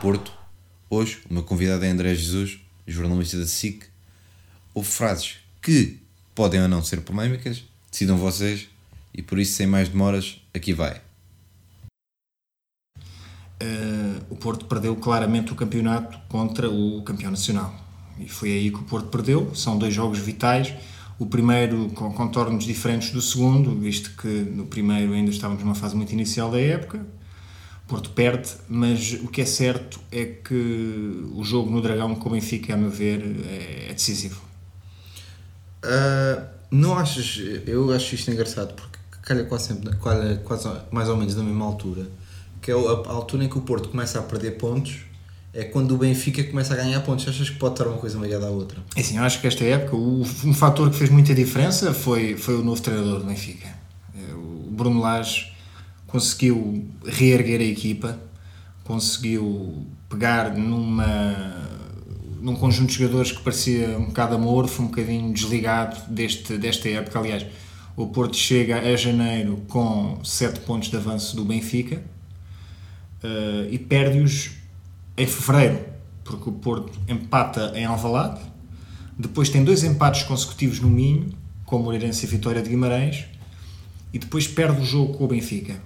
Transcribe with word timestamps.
Porto. 0.00 0.32
Hoje, 0.88 1.18
o 1.28 1.34
meu 1.34 1.42
convidado 1.42 1.84
é 1.84 1.90
André 1.90 2.14
Jesus, 2.14 2.60
jornalista 2.86 3.36
da 3.36 3.46
SIC. 3.46 3.84
Houve 4.72 4.88
frases 4.88 5.38
que 5.60 5.98
podem 6.34 6.62
ou 6.62 6.68
não 6.68 6.84
ser 6.84 7.00
polémicas, 7.00 7.64
decidam 7.90 8.16
vocês, 8.16 8.68
e 9.12 9.22
por 9.22 9.40
isso, 9.40 9.54
sem 9.54 9.66
mais 9.66 9.88
demoras, 9.88 10.40
aqui 10.54 10.72
vai. 10.72 11.00
Uh, 13.60 14.22
o 14.30 14.36
Porto 14.36 14.66
perdeu 14.66 14.94
claramente 14.94 15.52
o 15.52 15.56
campeonato 15.56 16.16
contra 16.28 16.70
o 16.70 17.02
campeão 17.02 17.32
nacional. 17.32 17.74
E 18.20 18.28
foi 18.28 18.52
aí 18.52 18.70
que 18.70 18.78
o 18.78 18.84
Porto 18.84 19.08
perdeu. 19.08 19.52
São 19.54 19.76
dois 19.76 19.92
jogos 19.92 20.20
vitais. 20.20 20.72
O 21.18 21.26
primeiro 21.26 21.88
com 21.90 22.12
contornos 22.12 22.64
diferentes 22.64 23.10
do 23.10 23.20
segundo, 23.20 23.74
visto 23.74 24.12
que 24.16 24.28
no 24.28 24.66
primeiro 24.66 25.12
ainda 25.12 25.32
estávamos 25.32 25.64
numa 25.64 25.74
fase 25.74 25.96
muito 25.96 26.12
inicial 26.12 26.52
da 26.52 26.60
época. 26.60 27.04
Porto 27.88 28.10
perde, 28.10 28.50
mas 28.68 29.14
o 29.14 29.28
que 29.28 29.40
é 29.40 29.46
certo 29.46 29.98
é 30.12 30.24
que 30.24 31.24
o 31.34 31.42
jogo 31.42 31.70
no 31.70 31.80
Dragão 31.80 32.14
com 32.14 32.28
o 32.28 32.32
Benfica, 32.32 32.74
a 32.74 32.76
meu 32.76 32.90
ver, 32.90 33.20
é, 33.48 33.92
decisivo. 33.92 34.40
Uh, 35.82 36.46
não 36.70 36.96
achas? 36.96 37.40
Eu 37.66 37.92
acho 37.92 38.14
isto 38.14 38.30
engraçado 38.30 38.74
porque 38.74 38.98
calha 39.22 39.44
quase, 39.44 39.68
sempre, 39.68 39.96
calha 39.96 40.36
quase 40.44 40.68
mais 40.90 41.08
ou 41.08 41.16
menos 41.16 41.34
na 41.34 41.42
mesma 41.42 41.64
altura 41.64 42.06
que 42.60 42.70
é 42.70 42.74
a 42.74 43.12
altura 43.12 43.44
em 43.44 43.48
que 43.48 43.56
o 43.56 43.62
Porto 43.62 43.88
começa 43.88 44.18
a 44.18 44.22
perder 44.22 44.52
pontos, 44.52 44.98
é 45.54 45.64
quando 45.64 45.94
o 45.94 45.98
Benfica 45.98 46.44
começa 46.44 46.74
a 46.74 46.76
ganhar 46.76 47.00
pontos. 47.00 47.26
Achas 47.26 47.48
que 47.48 47.56
pode 47.56 47.74
estar 47.74 47.86
uma 47.86 47.96
coisa 47.96 48.18
ligada 48.18 48.46
à 48.46 48.50
outra? 48.50 48.78
É 48.94 49.00
assim, 49.00 49.16
eu 49.16 49.22
acho 49.22 49.40
que 49.40 49.46
esta 49.46 49.64
época 49.64 49.96
o, 49.96 50.20
um 50.44 50.54
fator 50.54 50.90
que 50.90 50.96
fez 50.96 51.08
muita 51.08 51.34
diferença 51.34 51.94
foi, 51.94 52.36
foi 52.36 52.56
o 52.56 52.62
novo 52.62 52.80
treinador 52.82 53.20
do 53.20 53.24
Benfica. 53.24 53.68
É, 54.14 54.34
o 54.34 54.68
Bruno 54.70 55.00
Lage 55.00 55.50
conseguiu 56.08 56.88
reerguer 57.06 57.60
a 57.60 57.64
equipa, 57.64 58.18
conseguiu 58.82 59.86
pegar 60.08 60.54
numa 60.54 61.68
num 62.40 62.54
conjunto 62.54 62.90
de 62.90 62.98
jogadores 62.98 63.32
que 63.32 63.42
parecia 63.42 63.98
um 63.98 64.06
bocado 64.06 64.34
amorfo, 64.34 64.82
um 64.82 64.86
bocadinho 64.86 65.32
desligado 65.32 66.00
deste, 66.08 66.56
desta 66.56 66.88
época. 66.88 67.18
Aliás, 67.18 67.44
o 67.96 68.06
Porto 68.06 68.36
chega 68.36 68.78
a 68.78 68.96
janeiro 68.96 69.62
com 69.68 70.20
7 70.24 70.60
pontos 70.60 70.88
de 70.88 70.96
avanço 70.96 71.34
do 71.34 71.44
Benfica, 71.44 72.00
uh, 73.22 73.68
e 73.70 73.78
perde-os 73.78 74.52
em 75.16 75.26
fevereiro, 75.26 75.84
porque 76.24 76.48
o 76.48 76.52
Porto 76.52 76.98
empata 77.08 77.72
em 77.74 77.84
Alvalade, 77.84 78.40
depois 79.18 79.48
tem 79.48 79.64
dois 79.64 79.82
empates 79.82 80.22
consecutivos 80.22 80.78
no 80.80 80.88
Minho, 80.88 81.30
com 81.64 81.76
o 81.76 81.82
Moreirense 81.82 82.24
e 82.24 82.28
Vitória 82.28 82.62
de 82.62 82.70
Guimarães, 82.70 83.24
e 84.12 84.18
depois 84.18 84.46
perde 84.46 84.80
o 84.80 84.84
jogo 84.84 85.14
com 85.18 85.24
o 85.24 85.28
Benfica. 85.28 85.82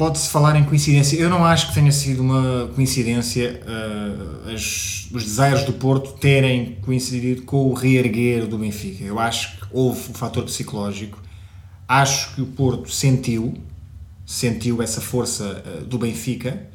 Pode-se 0.00 0.30
falar 0.30 0.56
em 0.56 0.64
coincidência. 0.64 1.18
Eu 1.18 1.28
não 1.28 1.44
acho 1.44 1.68
que 1.68 1.74
tenha 1.74 1.92
sido 1.92 2.22
uma 2.22 2.70
coincidência 2.74 3.60
uh, 3.66 4.50
as, 4.50 5.06
os 5.12 5.24
desejos 5.24 5.64
do 5.64 5.74
Porto 5.74 6.14
terem 6.14 6.78
coincidido 6.80 7.42
com 7.42 7.68
o 7.68 7.74
reerguer 7.74 8.46
do 8.46 8.56
Benfica. 8.56 9.04
Eu 9.04 9.18
acho 9.18 9.58
que 9.58 9.66
houve 9.70 10.10
um 10.10 10.14
fator 10.14 10.42
psicológico. 10.44 11.22
Acho 11.86 12.34
que 12.34 12.40
o 12.40 12.46
Porto 12.46 12.90
sentiu, 12.90 13.52
sentiu 14.24 14.80
essa 14.80 15.02
força 15.02 15.62
uh, 15.66 15.84
do 15.84 15.98
Benfica, 15.98 16.66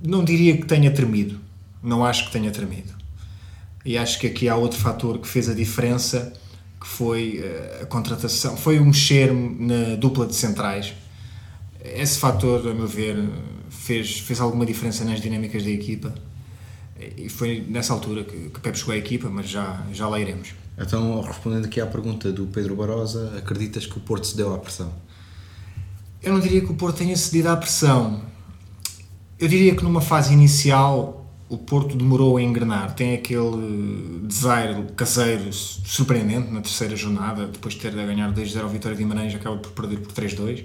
não 0.00 0.22
diria 0.22 0.56
que 0.56 0.64
tenha 0.64 0.92
tremido. 0.92 1.40
Não 1.82 2.04
acho 2.04 2.26
que 2.26 2.30
tenha 2.30 2.52
tremido. 2.52 2.94
E 3.84 3.98
acho 3.98 4.20
que 4.20 4.28
aqui 4.28 4.48
há 4.48 4.54
outro 4.54 4.78
fator 4.78 5.18
que 5.18 5.26
fez 5.26 5.48
a 5.48 5.54
diferença, 5.54 6.32
que 6.80 6.86
foi 6.86 7.40
uh, 7.40 7.82
a 7.82 7.86
contratação, 7.86 8.56
foi 8.56 8.78
o 8.78 8.84
mexer 8.84 9.34
na 9.34 9.96
dupla 9.96 10.24
de 10.24 10.36
centrais. 10.36 10.94
Esse 11.94 12.18
fator, 12.18 12.66
a 12.68 12.74
meu 12.74 12.86
ver, 12.86 13.16
fez, 13.70 14.18
fez 14.20 14.40
alguma 14.40 14.64
diferença 14.66 15.04
nas 15.04 15.20
dinâmicas 15.20 15.62
da 15.62 15.70
equipa. 15.70 16.14
E 17.16 17.28
foi 17.28 17.64
nessa 17.68 17.92
altura 17.92 18.24
que, 18.24 18.50
que 18.50 18.60
Pepe 18.60 18.78
chegou 18.78 18.94
à 18.94 18.98
equipa, 18.98 19.28
mas 19.28 19.48
já, 19.48 19.84
já 19.92 20.08
lá 20.08 20.18
iremos. 20.18 20.54
Então, 20.76 21.20
respondendo 21.20 21.66
aqui 21.66 21.80
à 21.80 21.86
pergunta 21.86 22.32
do 22.32 22.46
Pedro 22.46 22.74
Barosa, 22.76 23.34
acreditas 23.36 23.86
que 23.86 23.96
o 23.96 24.00
Porto 24.00 24.26
se 24.26 24.36
deu 24.36 24.54
à 24.54 24.58
pressão? 24.58 24.92
Eu 26.22 26.32
não 26.32 26.40
diria 26.40 26.60
que 26.60 26.70
o 26.70 26.74
Porto 26.74 26.98
tenha 26.98 27.16
cedido 27.16 27.48
à 27.48 27.56
pressão. 27.56 28.22
Eu 29.38 29.46
diria 29.46 29.74
que 29.74 29.84
numa 29.84 30.00
fase 30.00 30.32
inicial 30.32 31.18
o 31.48 31.56
Porto 31.56 31.96
demorou 31.96 32.36
a 32.36 32.42
engrenar. 32.42 32.94
Tem 32.94 33.14
aquele 33.14 34.20
desaire 34.24 34.84
caseiro 34.96 35.52
surpreendente 35.52 36.50
na 36.52 36.60
terceira 36.60 36.94
jornada, 36.94 37.46
depois 37.46 37.74
de 37.74 37.80
ter 37.80 37.98
a 37.98 38.04
ganhar 38.04 38.32
2-0 38.32 38.62
ao 38.62 38.68
Vitória 38.68 38.96
de 38.96 39.02
Guimarães, 39.02 39.34
acaba 39.34 39.56
por 39.56 39.70
perder 39.72 40.00
por 40.00 40.12
3-2. 40.12 40.64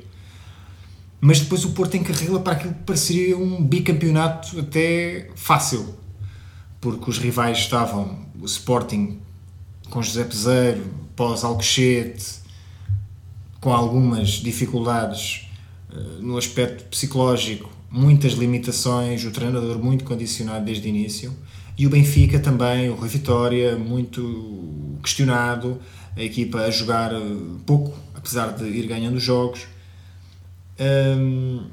Mas 1.25 1.39
depois 1.39 1.63
o 1.63 1.69
Porto 1.69 1.95
encarrila 1.95 2.41
para 2.41 2.51
aquilo 2.51 2.73
que 2.73 2.81
pareceria 2.81 3.37
um 3.37 3.63
bicampeonato 3.63 4.59
até 4.59 5.29
fácil, 5.35 5.95
porque 6.81 7.09
os 7.09 7.17
rivais 7.17 7.59
estavam 7.59 8.25
o 8.41 8.45
Sporting 8.45 9.19
com 9.89 10.03
José 10.03 10.25
Peseiro, 10.25 10.85
pós-Alcochete, 11.15 12.41
com 13.61 13.71
algumas 13.71 14.31
dificuldades 14.31 15.47
uh, 15.93 16.21
no 16.21 16.37
aspecto 16.37 16.83
psicológico, 16.89 17.69
muitas 17.89 18.33
limitações, 18.33 19.23
o 19.23 19.31
treinador 19.31 19.79
muito 19.79 20.03
condicionado 20.03 20.65
desde 20.65 20.85
o 20.85 20.89
início, 20.89 21.33
e 21.77 21.87
o 21.87 21.89
Benfica 21.89 22.37
também, 22.37 22.89
o 22.89 22.95
Rui 22.95 23.07
Vitória, 23.07 23.77
muito 23.77 24.99
questionado, 25.01 25.79
a 26.17 26.21
equipa 26.21 26.65
a 26.65 26.69
jogar 26.69 27.13
uh, 27.13 27.61
pouco, 27.65 27.97
apesar 28.13 28.47
de 28.47 28.65
ir 28.65 28.87
ganhando 28.87 29.21
jogos. 29.21 29.71
Um, 30.79 31.65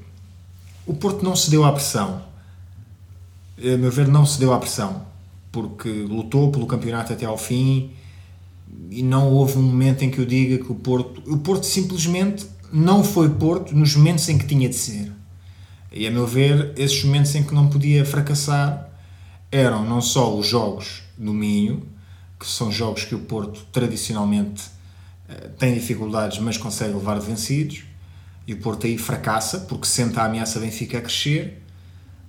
o 0.86 0.94
Porto 0.94 1.24
não 1.24 1.36
cedeu 1.36 1.64
à 1.64 1.72
pressão. 1.72 2.22
A 3.58 3.76
meu 3.76 3.90
ver, 3.90 4.08
não 4.08 4.24
cedeu 4.24 4.52
à 4.52 4.58
pressão, 4.58 5.04
porque 5.52 5.88
lutou 5.88 6.50
pelo 6.50 6.66
campeonato 6.66 7.12
até 7.12 7.26
ao 7.26 7.36
fim, 7.36 7.92
e 8.90 9.02
não 9.02 9.30
houve 9.30 9.58
um 9.58 9.62
momento 9.62 10.02
em 10.02 10.10
que 10.10 10.18
eu 10.18 10.26
diga 10.26 10.62
que 10.64 10.72
o 10.72 10.74
Porto. 10.74 11.22
O 11.30 11.38
Porto 11.38 11.64
simplesmente 11.64 12.46
não 12.72 13.04
foi 13.04 13.28
Porto 13.28 13.74
nos 13.74 13.94
momentos 13.94 14.28
em 14.28 14.38
que 14.38 14.46
tinha 14.46 14.68
de 14.68 14.76
ser. 14.76 15.12
E 15.92 16.06
a 16.06 16.10
meu 16.10 16.26
ver, 16.26 16.72
esses 16.76 17.02
momentos 17.04 17.34
em 17.34 17.42
que 17.42 17.54
não 17.54 17.68
podia 17.68 18.04
fracassar 18.04 18.88
eram 19.50 19.84
não 19.84 20.00
só 20.00 20.36
os 20.36 20.46
jogos 20.46 21.02
no 21.18 21.34
Minho, 21.34 21.86
que 22.38 22.46
são 22.46 22.70
jogos 22.70 23.04
que 23.04 23.14
o 23.14 23.18
Porto 23.18 23.66
tradicionalmente 23.72 24.62
eh, 25.28 25.50
tem 25.58 25.74
dificuldades, 25.74 26.38
mas 26.38 26.56
consegue 26.56 26.94
levar 26.94 27.18
vencidos, 27.18 27.84
e 28.46 28.54
o 28.54 28.58
Porto 28.58 28.86
aí 28.86 28.98
fracassa 28.98 29.60
porque 29.60 29.86
sente 29.86 30.18
a 30.18 30.24
ameaça 30.24 30.58
Benfica 30.58 30.98
a 30.98 31.00
crescer 31.00 31.62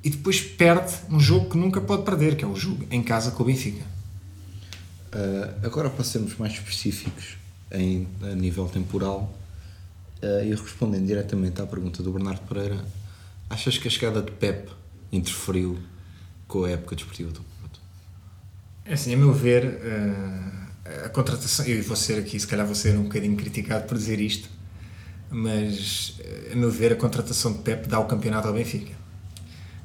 e 0.04 0.10
depois 0.10 0.42
perde 0.42 0.94
um 1.10 1.20
jogo 1.20 1.50
que 1.50 1.58
nunca 1.58 1.80
pode 1.80 2.04
perder, 2.04 2.36
que 2.36 2.44
é 2.44 2.48
o 2.48 2.56
jogo 2.56 2.86
em 2.90 3.04
casa 3.04 3.32
com 3.32 3.44
o 3.44 3.46
Benfica. 3.46 3.84
Uh, 5.14 5.66
agora 5.66 5.90
para 5.90 6.04
sermos 6.04 6.38
mais 6.38 6.54
específicos 6.54 7.38
em, 7.70 8.08
a 8.24 8.34
nível 8.34 8.68
temporal 8.68 9.32
uh, 10.24 10.44
e 10.44 10.50
respondendo 10.52 11.06
diretamente 11.06 11.62
à 11.62 11.68
pergunta 11.68 12.02
do 12.02 12.12
Bernardo 12.12 12.42
Pereira, 12.48 12.84
achas 13.50 13.78
que 13.78 13.88
a 13.88 13.92
chegada 13.92 14.22
de 14.22 14.32
Pep 14.32 14.70
interferiu 15.12 15.78
com 16.48 16.64
a 16.64 16.72
época 16.72 16.96
desportiva 16.96 17.32
do 17.32 17.42
Porto? 17.42 17.80
É 18.86 18.94
assim, 18.94 19.14
a 19.14 19.18
meu 19.18 19.34
ver, 19.34 19.66
uh, 19.66 21.06
a 21.06 21.10
contratação, 21.10 21.66
eu 21.66 21.84
vou 21.84 21.96
ser 21.96 22.20
aqui, 22.20 22.40
se 22.40 22.48
calhar 22.48 22.66
vou 22.66 22.76
ser 22.76 22.98
um 22.98 23.04
bocadinho 23.04 23.36
criticado 23.36 23.86
por 23.88 23.98
dizer 23.98 24.20
isto, 24.20 24.50
mas 25.32 26.20
a 26.52 26.56
meu 26.56 26.70
ver, 26.70 26.94
a 26.94 26.96
contratação 26.96 27.54
de 27.54 27.60
Pep 27.60 27.88
dá 27.88 28.00
o 28.00 28.06
campeonato 28.06 28.48
ao 28.48 28.54
Benfica. 28.54 28.94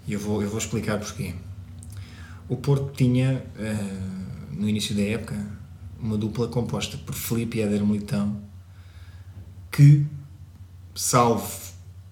E 0.07 0.13
eu 0.13 0.21
vou, 0.21 0.43
eu 0.43 0.49
vou 0.49 0.59
explicar 0.59 0.99
porquê. 0.99 1.35
O 2.49 2.57
Porto 2.57 2.93
tinha 2.97 3.45
no 4.57 4.69
início 4.69 4.95
da 4.95 5.03
época, 5.03 5.37
uma 6.01 6.17
dupla 6.17 6.49
composta 6.49 6.97
por 6.97 7.15
Felipe 7.15 7.59
e 7.59 7.63
Éder 7.63 7.85
Militão, 7.85 8.41
que, 9.71 10.07
salvo 10.95 11.47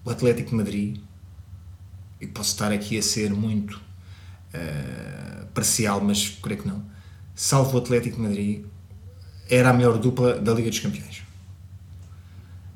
o 0.03 0.09
Atlético 0.09 0.51
de 0.51 0.55
Madrid, 0.55 0.97
e 2.21 2.27
posso 2.27 2.51
estar 2.51 2.71
aqui 2.71 2.97
a 2.97 3.01
ser 3.01 3.33
muito 3.33 3.81
uh, 4.53 5.45
parcial, 5.53 5.99
mas 6.01 6.29
creio 6.29 6.61
que 6.61 6.67
não, 6.67 6.83
salvo 7.33 7.77
o 7.77 7.81
Atlético 7.81 8.17
de 8.17 8.21
Madrid, 8.21 8.65
era 9.49 9.71
a 9.71 9.73
melhor 9.73 9.97
dupla 9.97 10.39
da 10.39 10.53
Liga 10.53 10.69
dos 10.69 10.79
Campeões. 10.79 11.24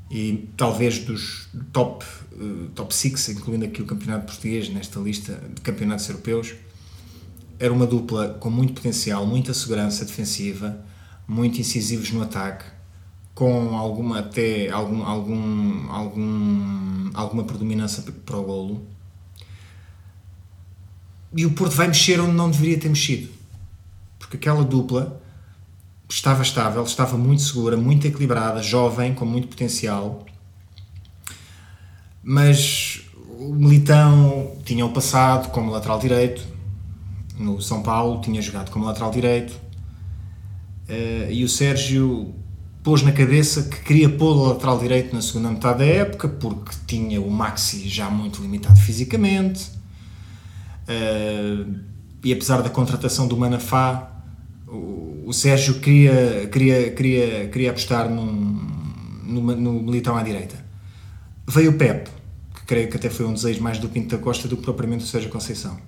E 0.10 0.50
talvez 0.58 1.00
dos 1.00 1.48
top, 1.72 2.04
uh, 2.34 2.70
top 2.74 2.94
6, 2.94 3.30
incluindo 3.30 3.66
aqui 3.66 3.82
o 3.82 3.86
Campeonato 3.86 4.26
Português 4.26 4.70
nesta 4.70 5.00
lista 5.00 5.40
de 5.54 5.62
campeonatos 5.62 6.10
europeus, 6.10 6.56
era 7.60 7.72
uma 7.72 7.86
dupla 7.86 8.30
com 8.40 8.50
muito 8.50 8.74
potencial, 8.74 9.26
muita 9.26 9.54
segurança 9.54 10.06
defensiva, 10.06 10.84
muito 11.28 11.60
incisivos 11.60 12.12
no 12.12 12.24
ataque, 12.24 12.66
com 13.36 13.78
alguma 13.78 14.20
até 14.20 14.70
algum, 14.70 15.04
algum, 15.04 15.92
algum, 15.92 17.10
alguma 17.14 17.44
predominância 17.44 18.04
para 18.26 18.38
o 18.38 18.44
golo. 18.44 18.88
E 21.36 21.46
o 21.46 21.52
Porto 21.52 21.76
vai 21.76 21.88
mexer 21.88 22.20
onde 22.20 22.34
não 22.34 22.50
deveria 22.50 22.80
ter 22.80 22.90
mexido. 22.90 23.30
Porque 24.18 24.38
aquela 24.38 24.64
dupla 24.64 25.22
estava 26.10 26.42
estável, 26.42 26.84
estava 26.84 27.18
muito 27.18 27.44
segura, 27.44 27.78
muito 27.78 28.08
equilibrada, 28.08 28.64
jovem, 28.64 29.14
com 29.14 29.26
muito 29.26 29.48
potencial. 29.48 30.26
Mas 32.24 33.02
o 33.38 33.54
Militão 33.54 34.58
tinha 34.66 34.86
o 34.86 34.92
passado 34.92 35.50
como 35.52 35.72
lateral 35.72 36.00
direito, 36.00 36.42
no 37.38 37.62
São 37.62 37.82
Paulo 37.82 38.20
tinha 38.22 38.42
jogado 38.42 38.72
como 38.72 38.86
lateral 38.86 39.12
direito, 39.12 39.52
uh, 40.90 41.32
e 41.32 41.44
o 41.44 41.50
Sérgio 41.50 42.34
pôs 42.84 43.02
na 43.02 43.12
cabeça 43.12 43.64
que 43.64 43.82
queria 43.82 44.10
pôr 44.10 44.36
o 44.36 44.50
lateral 44.50 44.80
direito 44.80 45.16
na 45.16 45.22
segunda 45.22 45.50
metade 45.50 45.80
da 45.80 45.86
época, 45.86 46.28
porque 46.28 46.76
tinha 46.88 47.22
o 47.22 47.30
Maxi 47.30 47.88
já 47.88 48.10
muito 48.10 48.42
limitado 48.42 48.80
fisicamente, 48.80 49.70
uh, 50.90 51.80
e 52.22 52.34
apesar 52.34 52.62
da 52.62 52.70
contratação 52.70 53.28
do 53.28 53.38
Manafá, 53.38 54.12
o, 55.30 55.34
Sérgio 55.34 55.80
queria, 55.80 56.48
queria, 56.52 56.92
queria, 56.92 57.48
queria 57.50 57.70
apostar 57.70 58.10
num, 58.10 58.32
no, 59.24 59.42
no 59.56 59.74
Militão 59.84 60.18
à 60.18 60.24
direita. 60.24 60.56
Veio 61.48 61.72
o 61.72 61.74
Pep, 61.74 62.10
que 62.56 62.66
creio 62.66 62.90
que 62.90 62.98
até 62.98 63.10
foi 63.10 63.26
um 63.26 63.34
desejo 63.34 63.62
mais 63.62 63.78
do 63.78 63.90
Pinto 63.90 64.16
da 64.16 64.22
Costa 64.22 64.48
do 64.48 64.58
que 64.58 64.64
propriamente 64.64 65.04
do 65.04 65.08
Sérgio 65.08 65.30
Conceição 65.30 65.80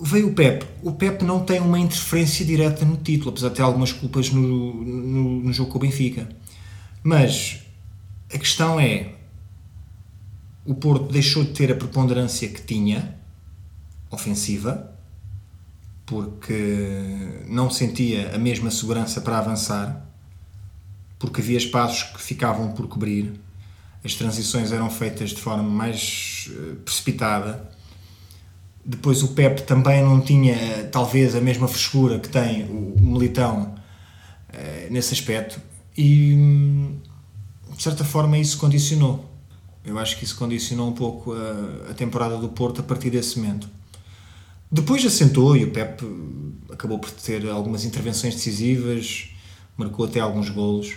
veio 0.00 0.28
o 0.28 0.34
Pep. 0.34 0.64
O 0.82 0.92
Pep 0.92 1.24
não 1.24 1.44
tem 1.44 1.60
uma 1.60 1.78
interferência 1.78 2.44
direta 2.44 2.84
no 2.84 2.96
título, 2.96 3.30
apesar 3.30 3.48
de 3.48 3.56
ter 3.56 3.62
algumas 3.62 3.92
culpas 3.92 4.30
no, 4.30 4.84
no, 4.84 5.42
no, 5.42 5.52
jogo 5.52 5.70
com 5.70 5.78
o 5.78 5.80
Benfica. 5.80 6.28
Mas 7.02 7.60
a 8.32 8.38
questão 8.38 8.78
é: 8.78 9.14
o 10.64 10.74
Porto 10.74 11.10
deixou 11.12 11.44
de 11.44 11.50
ter 11.50 11.72
a 11.72 11.74
preponderância 11.74 12.48
que 12.48 12.62
tinha, 12.62 13.16
ofensiva, 14.10 14.94
porque 16.08 17.44
não 17.46 17.70
sentia 17.70 18.34
a 18.34 18.38
mesma 18.38 18.70
segurança 18.70 19.20
para 19.20 19.38
avançar, 19.38 20.04
porque 21.18 21.40
havia 21.40 21.58
espaços 21.58 22.04
que 22.04 22.22
ficavam 22.22 22.72
por 22.72 22.88
cobrir, 22.88 23.38
as 24.04 24.14
transições 24.14 24.72
eram 24.72 24.88
feitas 24.88 25.30
de 25.30 25.40
forma 25.40 25.62
mais 25.62 26.50
eh, 26.50 26.76
precipitada 26.84 27.68
depois 28.88 29.22
o 29.22 29.28
Pep 29.28 29.64
também 29.64 30.02
não 30.02 30.18
tinha, 30.18 30.88
talvez, 30.90 31.34
a 31.34 31.42
mesma 31.42 31.68
frescura 31.68 32.18
que 32.18 32.28
tem 32.30 32.64
o, 32.64 32.98
Militão 32.98 33.74
uh, 34.48 34.90
nesse 34.90 35.12
aspecto. 35.12 35.60
E, 35.94 36.34
de 37.76 37.82
certa 37.82 38.02
forma, 38.02 38.38
isso 38.38 38.56
condicionou. 38.56 39.28
Eu 39.84 39.98
acho 39.98 40.16
que 40.16 40.24
isso 40.24 40.36
condicionou 40.36 40.88
um 40.88 40.92
pouco 40.92 41.34
a 41.90 41.92
temporada 41.92 42.38
do 42.38 42.48
Porto 42.48 42.80
a 42.80 42.84
partir 42.84 43.10
desse 43.10 43.38
momento. 43.38 43.68
Depois 44.70 45.04
assentou 45.04 45.56
e 45.56 45.64
o 45.64 45.70
Pep 45.70 46.04
acabou 46.70 46.98
por 46.98 47.10
ter 47.10 47.48
algumas 47.48 47.84
intervenções 47.84 48.34
decisivas, 48.34 49.30
marcou 49.76 50.04
até 50.04 50.20
alguns 50.20 50.50
golos. 50.50 50.94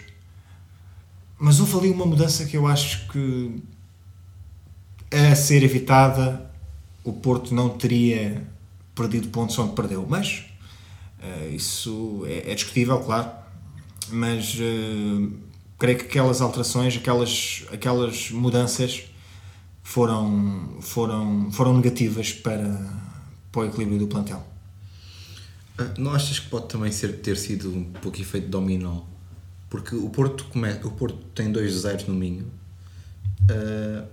Mas 1.40 1.60
houve 1.60 1.78
ali 1.78 1.90
uma 1.90 2.06
mudança 2.06 2.46
que 2.46 2.56
eu 2.56 2.68
acho 2.68 3.08
que 3.08 3.64
a 5.12 5.36
ser 5.36 5.64
evitada 5.64 6.52
o 7.04 7.12
Porto 7.12 7.54
não 7.54 7.70
teria 7.70 8.48
perdido 8.94 9.30
pontos 9.30 9.58
onde 9.58 9.74
perdeu. 9.74 10.06
Mas 10.08 10.46
uh, 11.20 11.50
isso 11.54 12.24
é, 12.28 12.52
é, 12.52 12.56
discutível, 12.56 13.00
claro. 13.00 13.32
Mas 14.10 14.56
uh, 14.56 15.32
creio 15.80 15.98
que 15.98 16.06
aquelas 16.06 16.42
alterações, 16.42 16.96
aquelas, 16.96 17.64
aquelas 17.72 18.30
mudanças 18.32 19.04
foram, 19.82 20.78
foram, 20.82 21.52
foram 21.52 21.76
negativas 21.76 22.32
para, 22.32 23.01
para 23.52 23.62
o 23.62 23.66
equilíbrio 23.66 24.00
do 24.00 24.08
plantel. 24.08 24.46
Ah, 25.78 25.94
não 25.98 26.12
achas 26.14 26.40
que 26.40 26.50
pode 26.50 26.68
também 26.68 26.92
ser, 26.92 27.20
ter 27.22 27.38
sido 27.38 27.70
um 27.70 27.84
pouco 27.84 28.20
efeito 28.20 28.48
dominó? 28.48 29.02
Porque 29.70 29.96
o 29.96 30.10
Porto, 30.10 30.46
come, 30.46 30.70
o 30.84 30.92
Porto 30.92 31.18
tem 31.34 31.52
dois 31.52 31.74
zeros 31.74 32.06
no 32.06 32.14
Minho, 32.14 32.52
uh, 33.44 34.06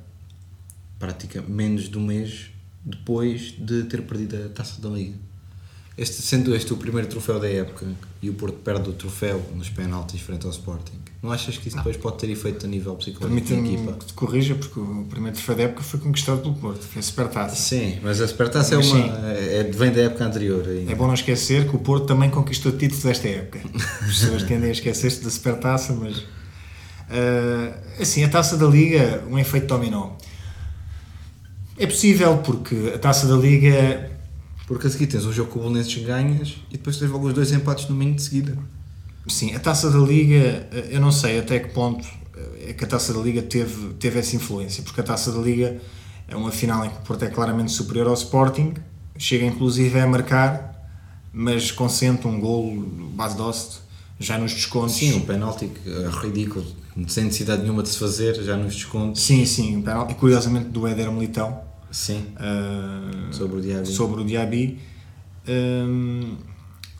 praticamente 0.98 1.50
menos 1.50 1.88
de 1.88 1.98
um 1.98 2.04
mês 2.04 2.50
depois 2.84 3.54
de 3.58 3.84
ter 3.84 4.02
perdido 4.02 4.36
a 4.46 4.48
taça 4.48 4.80
da 4.80 4.88
Liga. 4.88 5.27
Este, 5.98 6.22
sendo 6.22 6.54
este 6.54 6.72
o 6.72 6.76
primeiro 6.76 7.08
troféu 7.08 7.40
da 7.40 7.50
época 7.50 7.84
e 8.22 8.30
o 8.30 8.34
Porto 8.34 8.58
perde 8.58 8.88
o 8.88 8.92
troféu 8.92 9.42
nos 9.56 9.68
penaltis 9.68 10.20
frente 10.20 10.46
ao 10.46 10.52
Sporting, 10.52 10.96
não 11.20 11.32
achas 11.32 11.58
que 11.58 11.66
isso 11.66 11.76
depois 11.76 11.96
pode 11.96 12.18
ter 12.18 12.30
efeito 12.30 12.64
a 12.64 12.68
nível 12.68 12.94
psicológico 12.94 13.48
da 13.48 13.56
equipa? 13.56 13.92
que 13.94 14.06
te 14.06 14.12
corrija, 14.12 14.54
porque 14.54 14.78
o 14.78 15.04
primeiro 15.10 15.34
troféu 15.34 15.56
da 15.56 15.62
época 15.64 15.82
foi 15.82 15.98
conquistado 15.98 16.40
pelo 16.40 16.54
Porto, 16.54 16.86
foi 16.86 17.00
a 17.00 17.02
Supertaça. 17.02 17.56
Sim, 17.56 17.98
mas 18.00 18.20
a 18.20 18.28
Supertaça 18.28 18.76
é, 18.76 18.78
uma, 18.78 19.28
é, 19.28 19.64
vem 19.64 19.90
da 19.90 20.02
época 20.02 20.24
anterior. 20.24 20.64
Ainda. 20.68 20.92
É 20.92 20.94
bom 20.94 21.08
não 21.08 21.14
esquecer 21.14 21.68
que 21.68 21.74
o 21.74 21.80
Porto 21.80 22.06
também 22.06 22.30
conquistou 22.30 22.70
títulos 22.70 23.02
desta 23.02 23.26
época. 23.26 23.58
As 24.02 24.20
pessoas 24.20 24.44
tendem 24.44 24.68
a 24.68 24.72
esquecer-se 24.72 25.24
da 25.24 25.30
Supertaça, 25.30 25.92
mas. 25.94 26.18
Uh, 26.18 27.74
assim, 28.00 28.22
a 28.22 28.28
taça 28.28 28.56
da 28.56 28.66
Liga, 28.66 29.24
um 29.28 29.36
efeito 29.36 29.66
dominó. 29.66 30.12
É 31.76 31.86
possível, 31.88 32.38
porque 32.38 32.92
a 32.94 32.98
taça 32.98 33.26
da 33.26 33.34
Liga. 33.34 34.16
Porque 34.68 34.86
a 34.86 34.90
seguir 34.90 35.06
tens 35.06 35.24
um 35.24 35.32
jogo 35.32 35.50
com 35.50 35.60
o 35.60 35.62
Belenenses 35.62 36.04
ganhas 36.04 36.56
e 36.68 36.76
depois 36.76 36.98
tens 36.98 37.10
logo 37.10 37.26
os 37.26 37.32
dois 37.32 37.50
empates 37.52 37.84
no 37.84 37.94
domingo 37.94 38.16
de 38.16 38.22
seguida. 38.22 38.56
Sim, 39.26 39.54
a 39.54 39.58
taça 39.58 39.90
da 39.90 39.98
Liga, 39.98 40.68
eu 40.90 41.00
não 41.00 41.10
sei 41.10 41.38
até 41.38 41.58
que 41.58 41.70
ponto 41.70 42.06
é 42.66 42.74
que 42.74 42.84
a 42.84 42.86
taça 42.86 43.14
da 43.14 43.20
Liga 43.20 43.40
teve, 43.40 43.94
teve 43.94 44.18
essa 44.18 44.36
influência, 44.36 44.82
porque 44.82 45.00
a 45.00 45.04
taça 45.04 45.32
da 45.32 45.38
Liga 45.38 45.80
é 46.28 46.36
uma 46.36 46.52
final 46.52 46.84
em 46.84 46.90
que 46.90 46.96
o 46.98 47.00
Porto 47.00 47.24
é 47.24 47.28
claramente 47.28 47.72
superior 47.72 48.08
ao 48.08 48.14
Sporting, 48.14 48.74
chega 49.16 49.46
inclusive 49.46 49.98
a 49.98 50.06
marcar, 50.06 50.90
mas 51.32 51.70
consente 51.70 52.26
um 52.26 52.38
gol 52.38 52.76
base 53.14 53.36
dost 53.38 53.80
já 54.20 54.36
nos 54.36 54.52
descontos. 54.52 54.96
Sim, 54.96 55.14
um 55.14 55.20
penalti 55.20 55.70
é 55.86 56.26
ridículo, 56.26 56.66
sem 57.06 57.24
necessidade 57.24 57.62
nenhuma 57.62 57.82
de 57.82 57.88
se 57.88 57.98
fazer, 57.98 58.34
já 58.42 58.54
nos 58.54 58.74
descontos. 58.74 59.22
Sim, 59.22 59.46
sim, 59.46 59.76
um 59.76 59.82
penalti, 59.82 60.14
curiosamente 60.14 60.68
do 60.68 60.86
Éder 60.86 61.10
Militão. 61.10 61.67
Sim. 61.90 62.26
Uh, 62.36 63.32
sobre 63.32 63.58
o 63.58 63.60
Diaby. 63.60 63.86
Sobre 63.86 64.20
o 64.20 64.24
Diaby. 64.24 64.80
Um, 65.48 66.36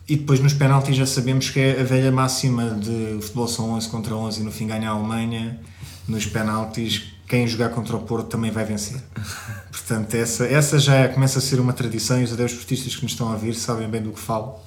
e 0.07 0.15
depois 0.15 0.39
nos 0.39 0.53
penaltis 0.53 0.95
já 0.95 1.05
sabemos 1.05 1.51
que 1.51 1.59
é 1.59 1.81
a 1.81 1.83
velha 1.83 2.11
máxima 2.11 2.71
de 2.71 3.19
futebol 3.21 3.47
são 3.47 3.71
11 3.71 3.89
contra 3.89 4.15
11 4.15 4.41
e 4.41 4.43
no 4.43 4.51
fim 4.51 4.67
ganha 4.67 4.89
a 4.89 4.93
Alemanha. 4.93 5.59
Nos 6.07 6.25
penaltis, 6.25 7.13
quem 7.27 7.47
jogar 7.47 7.69
contra 7.69 7.95
o 7.95 7.99
Porto 7.99 8.27
também 8.27 8.49
vai 8.49 8.65
vencer. 8.65 8.99
Portanto, 9.69 10.15
essa, 10.15 10.45
essa 10.45 10.79
já 10.79 10.95
é, 10.95 11.07
começa 11.07 11.37
a 11.37 11.41
ser 11.41 11.59
uma 11.59 11.73
tradição 11.73 12.19
e 12.19 12.23
os 12.23 12.33
adeus 12.33 12.53
portistas 12.53 12.95
que 12.95 13.03
nos 13.03 13.11
estão 13.11 13.29
a 13.29 13.33
ouvir 13.33 13.53
sabem 13.53 13.87
bem 13.87 14.01
do 14.01 14.11
que 14.11 14.19
falo. 14.19 14.59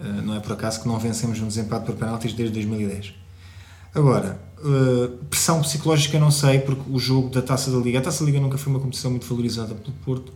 Uh, 0.00 0.22
não 0.22 0.34
é 0.34 0.40
por 0.40 0.52
acaso 0.52 0.80
que 0.80 0.88
não 0.88 0.98
vencemos 0.98 1.38
um 1.40 1.48
desempate 1.48 1.84
por 1.84 1.94
penaltis 1.94 2.32
desde 2.32 2.54
2010. 2.54 3.12
Agora, 3.94 4.40
uh, 4.58 5.08
pressão 5.26 5.60
psicológica 5.62 6.18
não 6.18 6.30
sei, 6.30 6.60
porque 6.60 6.82
o 6.90 6.98
jogo 6.98 7.30
da 7.30 7.42
Taça 7.42 7.70
da 7.70 7.78
Liga, 7.78 7.98
a 7.98 8.02
Taça 8.02 8.20
da 8.20 8.26
Liga 8.26 8.40
nunca 8.40 8.58
foi 8.58 8.72
uma 8.72 8.80
competição 8.80 9.10
muito 9.10 9.26
valorizada 9.26 9.74
pelo 9.74 9.92
Porto. 10.04 10.28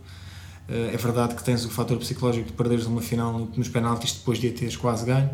Uh, 0.67 0.93
é 0.93 0.97
verdade 0.97 1.35
que 1.35 1.43
tens 1.43 1.65
o 1.65 1.69
fator 1.69 1.97
psicológico 1.97 2.47
de 2.47 2.53
perderes 2.53 2.85
uma 2.85 3.01
final 3.01 3.47
nos 3.55 3.69
penaltis 3.69 4.13
depois 4.13 4.39
de 4.39 4.47
a 4.47 4.51
teres 4.51 4.75
quase 4.75 5.05
ganho, 5.05 5.29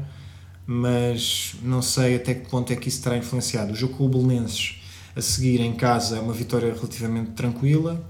mas 0.65 1.55
não 1.63 1.81
sei 1.81 2.15
até 2.15 2.33
que 2.33 2.49
ponto 2.49 2.71
é 2.71 2.75
que 2.75 2.89
isso 2.89 3.01
terá 3.01 3.17
influenciado. 3.17 3.73
O 3.73 3.75
jogo 3.75 3.95
com 3.95 4.05
o 4.05 4.09
Belenenses 4.09 4.75
a 5.15 5.21
seguir 5.21 5.59
em 5.61 5.73
casa 5.73 6.17
é 6.17 6.19
uma 6.19 6.33
vitória 6.33 6.73
relativamente 6.73 7.31
tranquila 7.31 8.03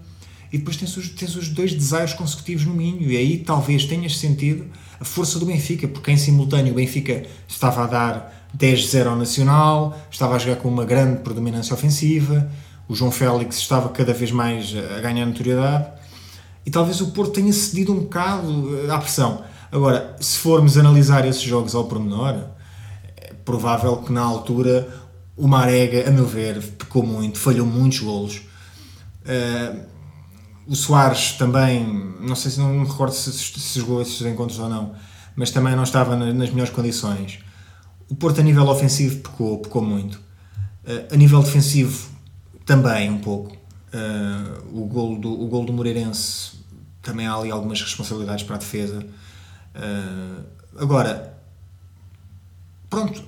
e 0.51 0.57
depois 0.57 0.75
tens 0.75 0.95
os, 0.97 1.09
tens 1.09 1.35
os 1.35 1.49
dois 1.49 1.73
desaires 1.73 2.13
consecutivos 2.13 2.65
no 2.65 2.73
Minho 2.73 3.09
e 3.09 3.15
aí 3.15 3.37
talvez 3.37 3.85
tenhas 3.85 4.17
sentido 4.17 4.65
a 4.99 5.05
força 5.05 5.39
do 5.39 5.45
Benfica, 5.45 5.87
porque 5.87 6.11
em 6.11 6.17
simultâneo 6.17 6.73
o 6.73 6.75
Benfica 6.75 7.25
estava 7.47 7.83
a 7.83 7.87
dar 7.87 8.38
10-0 8.57 9.07
ao 9.07 9.15
Nacional, 9.15 9.97
estava 10.09 10.35
a 10.35 10.39
jogar 10.39 10.57
com 10.57 10.67
uma 10.67 10.85
grande 10.85 11.21
predominância 11.21 11.73
ofensiva, 11.73 12.49
o 12.87 12.95
João 12.95 13.11
Félix 13.11 13.57
estava 13.57 13.89
cada 13.89 14.13
vez 14.13 14.31
mais 14.31 14.73
a 14.97 14.99
ganhar 14.99 15.25
notoriedade 15.25 15.87
e 16.65 16.71
talvez 16.71 17.01
o 17.01 17.11
Porto 17.11 17.33
tenha 17.33 17.53
cedido 17.53 17.93
um 17.93 17.99
bocado 17.99 18.85
eh, 18.85 18.91
à 18.91 18.97
pressão. 18.97 19.43
Agora, 19.71 20.15
se 20.19 20.37
formos 20.37 20.77
analisar 20.77 21.25
esses 21.27 21.41
jogos 21.41 21.75
ao 21.75 21.85
pormenor, 21.85 22.35
é 23.17 23.33
provável 23.45 23.97
que 23.97 24.11
na 24.11 24.21
altura 24.21 24.87
o 25.37 25.47
Marega, 25.47 26.07
a 26.07 26.11
meu 26.11 26.25
ver, 26.25 26.61
pecou 26.77 27.03
muito, 27.03 27.39
falhou 27.39 27.65
muitos 27.65 27.99
golos. 27.99 28.41
Uh, 29.23 29.79
o 30.67 30.75
Soares 30.75 31.33
também, 31.33 32.15
não 32.19 32.35
sei 32.35 32.51
se 32.51 32.59
não 32.59 32.73
me 32.73 32.87
recordo 32.87 33.13
se, 33.13 33.31
se 33.31 33.79
jogou 33.79 34.01
esses 34.01 34.21
encontros 34.21 34.59
ou 34.59 34.67
não, 34.67 34.93
mas 35.35 35.49
também 35.49 35.75
não 35.75 35.83
estava 35.83 36.15
nas 36.15 36.49
melhores 36.49 36.73
condições. 36.73 37.39
O 38.09 38.15
Porto, 38.15 38.41
a 38.41 38.43
nível 38.43 38.67
ofensivo, 38.67 39.19
pecou, 39.19 39.59
pecou 39.59 39.83
muito. 39.83 40.15
Uh, 40.83 41.13
a 41.13 41.15
nível 41.15 41.41
defensivo, 41.43 42.09
também 42.65 43.09
um 43.11 43.19
pouco. 43.19 43.55
Uh, 43.93 44.81
o, 44.81 44.85
gol 44.85 45.17
do, 45.19 45.31
o 45.31 45.47
gol 45.47 45.63
do 45.63 45.71
Moreirense 45.71 46.59
também 47.03 47.27
há 47.27 47.35
ali 47.35 47.51
algumas 47.51 47.79
responsabilidades 47.81 48.43
para 48.43 48.55
a 48.55 48.59
defesa. 48.59 49.05
Uh, 49.75 50.43
agora, 50.77 51.37
pronto, 52.89 53.23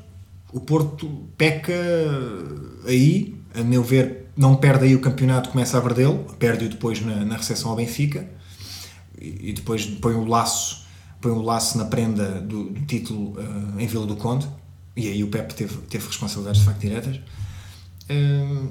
o 0.52 0.60
Porto 0.60 1.28
peca 1.38 1.74
aí, 2.88 3.36
a 3.54 3.64
meu 3.64 3.84
ver, 3.84 4.32
não 4.36 4.56
perde 4.56 4.86
aí 4.86 4.96
o 4.96 5.00
campeonato, 5.00 5.50
começa 5.50 5.78
a 5.78 5.82
perdê-lo, 5.82 6.26
perde-o 6.40 6.70
depois 6.70 7.00
na, 7.06 7.24
na 7.24 7.38
recepção 7.38 7.70
ao 7.70 7.78
Benfica 7.78 8.28
e, 9.20 9.50
e, 9.50 9.54
depois 9.54 9.86
põe 9.86 10.16
o 10.16 10.26
laço, 10.26 10.86
põe 11.20 11.32
laço 11.44 11.78
na 11.78 11.86
prenda 11.86 12.42
do, 12.42 12.72
do 12.72 12.82
título 12.86 13.40
uh, 13.40 13.80
em 13.80 13.86
Vila 13.86 14.08
do 14.08 14.16
Conde 14.16 14.48
e 14.96 15.08
aí 15.08 15.24
o 15.24 15.28
Pep 15.28 15.54
teve, 15.54 15.76
teve 15.90 16.06
responsabilidades 16.06 16.62
de 16.62 16.68
facto 16.68 16.80
diretas. 16.82 17.16
Uh, 18.10 18.70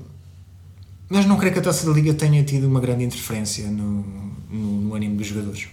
Mas 1.09 1.27
não 1.27 1.37
creio 1.37 1.53
que 1.53 1.59
a 1.59 1.62
taça 1.62 1.87
da 1.87 1.93
Liga 1.93 2.12
tenha 2.15 2.43
tido 2.45 2.69
uma 2.69 2.81
grande 2.81 3.05
interferência 3.05 3.69
no, 3.71 4.05
no, 4.50 4.81
no 4.83 4.95
ânimo 4.95 5.17
dos 5.17 5.27
jogadores. 5.27 5.69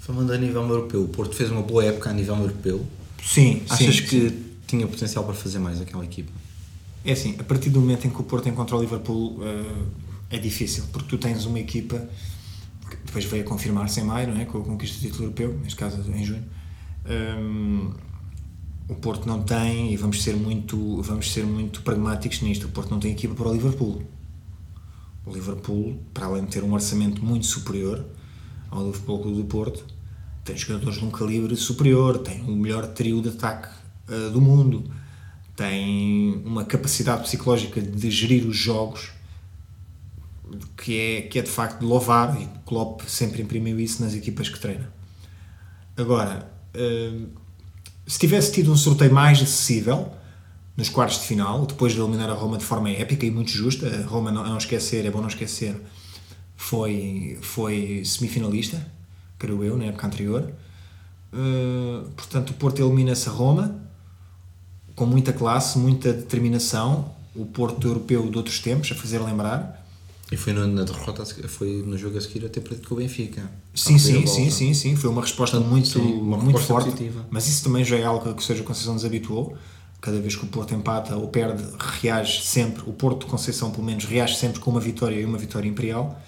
Falando 0.00 0.32
a 0.32 0.38
nível 0.38 0.62
europeu, 0.62 1.02
o 1.02 1.08
Porto 1.08 1.34
fez 1.34 1.50
uma 1.50 1.62
boa 1.62 1.84
época 1.84 2.10
a 2.10 2.12
nível 2.12 2.36
europeu. 2.36 2.86
Sim, 3.22 3.62
Achas 3.68 3.96
sim, 3.96 4.02
que 4.02 4.28
sim. 4.28 4.44
tinha 4.66 4.86
potencial 4.86 5.24
para 5.24 5.34
fazer 5.34 5.58
mais 5.58 5.80
aquela 5.80 6.04
equipa? 6.04 6.30
É 7.04 7.12
assim, 7.12 7.36
a 7.38 7.42
partir 7.42 7.70
do 7.70 7.80
momento 7.80 8.06
em 8.06 8.10
que 8.10 8.20
o 8.20 8.24
Porto 8.24 8.48
encontra 8.48 8.76
o 8.76 8.80
Liverpool 8.80 9.38
eh, 9.42 10.36
é 10.36 10.38
difícil, 10.38 10.84
porque 10.92 11.08
tu 11.08 11.18
tens 11.18 11.44
uma 11.44 11.58
equipa 11.58 11.98
que 12.88 12.96
depois 13.04 13.24
veio 13.24 13.44
a 13.44 13.46
confirmar-se 13.46 14.00
em 14.00 14.04
maio, 14.04 14.28
não 14.28 14.40
é? 14.40 14.44
Com 14.44 14.58
a 14.58 14.62
conquista 14.62 14.96
do 14.98 15.02
título 15.02 15.24
europeu, 15.24 15.58
neste 15.62 15.76
caso 15.76 16.02
em 16.10 16.24
junho. 16.24 16.44
Hum, 17.06 17.92
o 18.88 18.94
Porto 18.94 19.26
não 19.26 19.42
tem, 19.42 19.92
e 19.92 19.96
vamos 19.96 20.22
ser 20.22 20.36
muito, 20.36 21.00
vamos 21.02 21.32
ser 21.32 21.44
muito 21.44 21.82
pragmáticos 21.82 22.42
nisto, 22.42 22.66
o 22.66 22.70
Porto 22.70 22.90
não 22.90 23.00
tem 23.00 23.12
equipa 23.12 23.34
para 23.34 23.48
o 23.48 23.52
Liverpool. 23.52 24.02
O 25.24 25.32
Liverpool, 25.32 25.98
para 26.12 26.26
além 26.26 26.44
de 26.44 26.50
ter 26.50 26.62
um 26.62 26.72
orçamento 26.72 27.24
muito 27.24 27.46
superior 27.46 28.04
ao 28.70 28.84
Liverpool 28.84 29.20
Clube 29.20 29.36
do 29.38 29.44
Porto, 29.44 29.86
tem 30.44 30.56
jogadores 30.56 30.98
de 30.98 31.04
um 31.04 31.10
calibre 31.10 31.56
superior, 31.56 32.18
tem 32.18 32.42
o 32.42 32.54
melhor 32.54 32.86
trio 32.88 33.22
de 33.22 33.30
ataque 33.30 33.68
eh, 34.08 34.28
do 34.28 34.40
mundo, 34.40 34.84
tem 35.56 36.42
uma 36.44 36.64
capacidade 36.64 37.22
psicológica 37.22 37.80
de 37.80 38.10
gerir 38.10 38.46
os 38.46 38.56
jogos 38.56 39.12
que 40.76 40.98
é, 40.98 41.22
que 41.22 41.38
é 41.38 41.42
de 41.42 41.50
facto 41.50 41.80
de 41.80 41.86
louvar 41.86 42.40
e 42.40 42.46
Klopp 42.66 43.02
sempre 43.06 43.42
imprimiu 43.42 43.80
isso 43.80 44.02
nas 44.02 44.14
equipas 44.14 44.48
que 44.48 44.58
treina. 44.58 44.92
Agora, 45.96 46.50
hum, 46.76 47.28
se 48.06 48.18
tivesse 48.18 48.52
tido 48.52 48.72
um 48.72 48.76
sorteio 48.76 49.12
mais 49.12 49.40
acessível 49.40 50.12
nos 50.76 50.88
quartos 50.88 51.20
de 51.20 51.26
final, 51.26 51.66
depois 51.66 51.92
de 51.92 52.00
eliminar 52.00 52.28
a 52.28 52.34
Roma 52.34 52.58
de 52.58 52.64
forma 52.64 52.90
épica 52.90 53.24
e 53.24 53.30
muito 53.30 53.50
justa, 53.50 53.86
a 53.86 54.06
Roma, 54.06 54.32
não, 54.32 54.44
não 54.44 54.58
esquecer, 54.58 55.06
é 55.06 55.10
bom 55.10 55.20
não 55.20 55.28
esquecer, 55.28 55.80
foi, 56.56 57.38
foi 57.40 58.02
semifinalista, 58.04 58.84
creio 59.38 59.62
eu, 59.62 59.76
na 59.76 59.84
época 59.84 60.06
anterior. 60.06 60.52
Uh, 61.32 62.08
portanto, 62.10 62.50
o 62.50 62.54
Porto 62.54 62.80
elimina-se 62.80 63.28
a 63.28 63.32
Roma 63.32 63.84
com 64.94 65.06
muita 65.06 65.32
classe, 65.32 65.78
muita 65.78 66.12
determinação. 66.12 67.12
O 67.34 67.44
Porto 67.44 67.86
europeu 67.86 68.30
de 68.30 68.36
outros 68.36 68.60
tempos, 68.60 68.92
a 68.92 68.94
fazer 68.94 69.18
lembrar. 69.18 69.83
E 70.32 70.36
foi 70.36 70.52
no- 70.52 70.66
na 70.66 70.84
derrota, 70.84 71.24
foi 71.48 71.82
no 71.86 71.96
jogo 71.98 72.16
a 72.16 72.20
seguir 72.20 72.44
a 72.46 72.48
ter 72.48 72.60
perdido 72.60 72.88
com 72.88 72.94
o 72.94 72.98
Benfica. 72.98 73.42
Sim, 73.74 73.98
sim, 73.98 74.26
sim, 74.26 74.50
sim, 74.50 74.74
sim. 74.74 74.96
Foi 74.96 75.10
uma 75.10 75.20
resposta 75.20 75.60
muito, 75.60 75.88
sim, 75.88 76.00
uma 76.00 76.36
muito 76.38 76.56
resposta 76.56 76.66
forte. 76.72 76.90
positiva. 76.90 77.26
Mas 77.30 77.46
isso 77.46 77.62
também 77.64 77.84
já 77.84 77.96
é 77.96 78.04
algo 78.04 78.34
que 78.34 78.42
o 78.42 78.44
Sérgio 78.44 78.64
Conceição 78.64 78.94
nos 78.94 79.04
habituou. 79.04 79.56
Cada 80.00 80.18
vez 80.20 80.34
que 80.36 80.44
o 80.44 80.48
Porto 80.48 80.74
empata 80.74 81.16
ou 81.16 81.28
perde, 81.28 81.62
reage 82.02 82.42
sempre. 82.42 82.82
O 82.86 82.92
Porto 82.92 83.26
Conceição, 83.26 83.70
pelo 83.70 83.84
menos, 83.84 84.04
reage 84.04 84.36
sempre 84.36 84.60
com 84.60 84.70
uma 84.70 84.80
vitória 84.80 85.14
e 85.20 85.24
uma 85.24 85.38
vitória 85.38 85.68
imperial. 85.68 86.20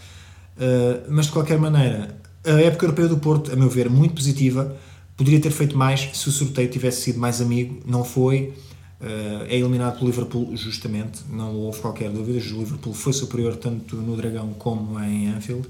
Uh, 0.56 1.04
mas 1.10 1.26
de 1.26 1.32
qualquer 1.32 1.58
maneira, 1.58 2.16
a 2.44 2.52
época 2.60 2.86
europeia 2.86 3.08
do 3.08 3.18
Porto, 3.18 3.52
a 3.52 3.56
meu 3.56 3.68
ver, 3.68 3.90
muito 3.90 4.14
positiva. 4.14 4.76
Poderia 5.16 5.40
ter 5.40 5.50
feito 5.50 5.76
mais 5.76 6.08
se 6.12 6.28
o 6.28 6.32
sorteio 6.32 6.68
tivesse 6.70 7.00
sido 7.02 7.18
mais 7.18 7.40
amigo. 7.40 7.80
Não 7.86 8.04
foi. 8.04 8.54
Uh, 9.00 9.44
é 9.48 9.56
eliminado 9.56 9.98
pelo 9.98 10.06
Liverpool, 10.06 10.56
justamente. 10.56 11.22
Não 11.28 11.54
houve 11.54 11.80
qualquer 11.80 12.10
dúvida. 12.10 12.38
O 12.54 12.58
Liverpool 12.60 12.94
foi 12.94 13.12
superior 13.12 13.56
tanto 13.56 13.96
no 13.96 14.16
Dragão 14.16 14.54
como 14.54 14.98
em 15.00 15.28
Anfield. 15.28 15.68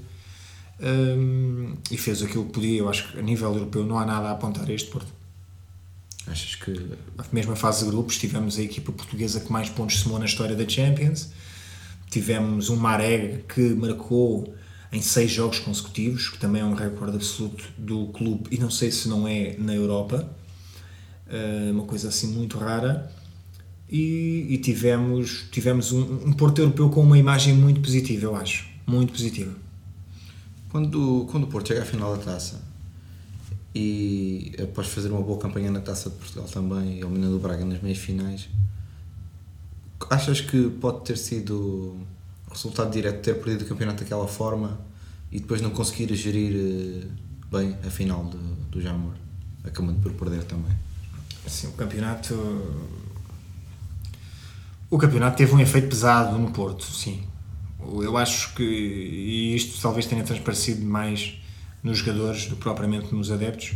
Um, 0.79 1.73
e 1.91 1.97
fez 1.97 2.21
aquilo 2.21 2.45
que 2.45 2.53
podia. 2.53 2.79
Eu 2.79 2.89
acho 2.89 3.11
que 3.11 3.19
a 3.19 3.21
nível 3.21 3.53
europeu 3.53 3.85
não 3.85 3.99
há 3.99 4.05
nada 4.05 4.29
a 4.29 4.31
apontar 4.31 4.69
a 4.69 4.73
este 4.73 4.89
Porto. 4.89 5.11
Achas 6.25 6.55
que 6.55 6.71
Na 7.17 7.25
mesma 7.31 7.55
fase 7.55 7.83
de 7.83 7.91
grupos, 7.91 8.17
tivemos 8.17 8.57
a 8.59 8.61
equipa 8.61 8.91
portuguesa 8.91 9.39
que 9.39 9.51
mais 9.51 9.69
pontos 9.69 9.99
somou 9.99 10.19
na 10.19 10.25
história 10.25 10.55
da 10.55 10.67
Champions. 10.67 11.29
Tivemos 12.09 12.69
um 12.69 12.75
Marega 12.77 13.43
que 13.47 13.61
marcou 13.73 14.53
em 14.91 15.01
seis 15.01 15.31
jogos 15.31 15.59
consecutivos, 15.59 16.29
que 16.29 16.37
também 16.37 16.61
é 16.61 16.65
um 16.65 16.73
recorde 16.73 17.17
absoluto 17.17 17.65
do 17.77 18.07
clube, 18.07 18.47
e 18.51 18.57
não 18.57 18.69
sei 18.69 18.89
se 18.89 19.09
não 19.09 19.27
é 19.27 19.55
na 19.57 19.73
Europa, 19.73 20.29
Eh, 21.29 21.71
uma 21.71 21.83
coisa 21.83 22.07
assim 22.07 22.27
muito 22.27 22.57
rara. 22.57 23.11
E, 23.89 24.47
e 24.49 24.57
tivemos, 24.57 25.45
tivemos 25.51 25.91
um, 25.91 26.27
um 26.27 26.33
Porto 26.33 26.59
Europeu 26.59 26.89
com 26.89 27.01
uma 27.01 27.17
imagem 27.17 27.53
muito 27.53 27.79
positiva, 27.79 28.25
eu 28.25 28.35
acho. 28.35 28.67
Muito 28.85 29.13
positiva. 29.13 29.53
quando, 30.69 31.25
quando 31.31 31.45
o 31.45 31.47
Porto 31.47 31.69
chega 31.69 31.81
à 31.81 31.85
final 31.85 32.15
da 32.15 32.23
taça 32.23 32.61
e 33.73 34.55
após 34.61 34.87
fazer 34.87 35.09
uma 35.09 35.21
boa 35.21 35.39
campanha 35.39 35.71
na 35.71 35.79
taça 35.79 36.09
de 36.09 36.15
Portugal 36.15 36.45
também, 36.45 36.99
eliminando 36.99 37.35
o 37.35 37.39
Braga 37.39 37.63
nas 37.63 37.81
meias 37.81 37.97
finais, 37.97 38.49
achas 40.09 40.41
que 40.41 40.69
pode 40.69 41.05
ter 41.05 41.17
sido 41.17 41.97
resultado 42.49 42.91
direto 42.91 43.17
de 43.17 43.21
ter 43.21 43.35
perdido 43.35 43.65
o 43.65 43.67
campeonato 43.67 44.03
daquela 44.03 44.27
forma 44.27 44.79
e 45.31 45.39
depois 45.39 45.61
não 45.61 45.69
conseguir 45.69 46.13
gerir 46.15 46.55
eh, 46.55 47.07
bem 47.51 47.77
a 47.85 47.89
final 47.89 48.23
do, 48.25 48.37
do 48.71 48.81
Jamor, 48.81 49.13
acabando 49.63 49.99
por 50.01 50.13
perder 50.13 50.43
também? 50.43 50.75
Assim, 51.45 51.67
o 51.67 51.71
campeonato. 51.73 52.33
O 54.89 54.97
campeonato 54.97 55.37
teve 55.37 55.53
um 55.53 55.59
efeito 55.59 55.89
pesado 55.89 56.37
no 56.37 56.51
Porto, 56.51 56.83
sim. 56.83 57.23
Eu 58.01 58.17
acho 58.17 58.53
que. 58.55 58.63
E 58.63 59.55
isto 59.55 59.81
talvez 59.81 60.05
tenha 60.05 60.23
transparecido 60.23 60.85
mais 60.85 61.39
nos 61.83 61.99
jogadores 61.99 62.47
do 62.47 62.55
que 62.55 62.61
propriamente 62.61 63.13
nos 63.13 63.31
adeptos. 63.31 63.71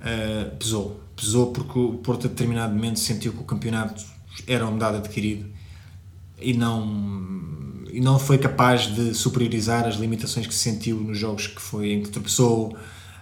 uh, 0.00 0.56
pesou. 0.56 1.00
Pesou 1.14 1.52
porque 1.52 1.78
o 1.78 1.94
Porto, 1.94 2.26
a 2.26 2.30
determinado 2.30 2.74
momento, 2.74 2.98
sentiu 2.98 3.32
que 3.32 3.40
o 3.40 3.44
campeonato 3.44 4.04
era 4.46 4.66
um 4.66 4.76
dado 4.78 4.96
adquirido 4.96 5.46
e 6.40 6.54
não, 6.54 7.84
e 7.90 8.00
não 8.00 8.18
foi 8.18 8.38
capaz 8.38 8.92
de 8.92 9.14
superiorizar 9.14 9.86
as 9.86 9.96
limitações 9.96 10.46
que 10.46 10.54
sentiu 10.54 10.96
nos 10.96 11.18
jogos 11.18 11.46
que 11.46 11.60
foi 11.60 11.92
em 11.92 12.02
que 12.02 12.08
tropeçou. 12.08 12.76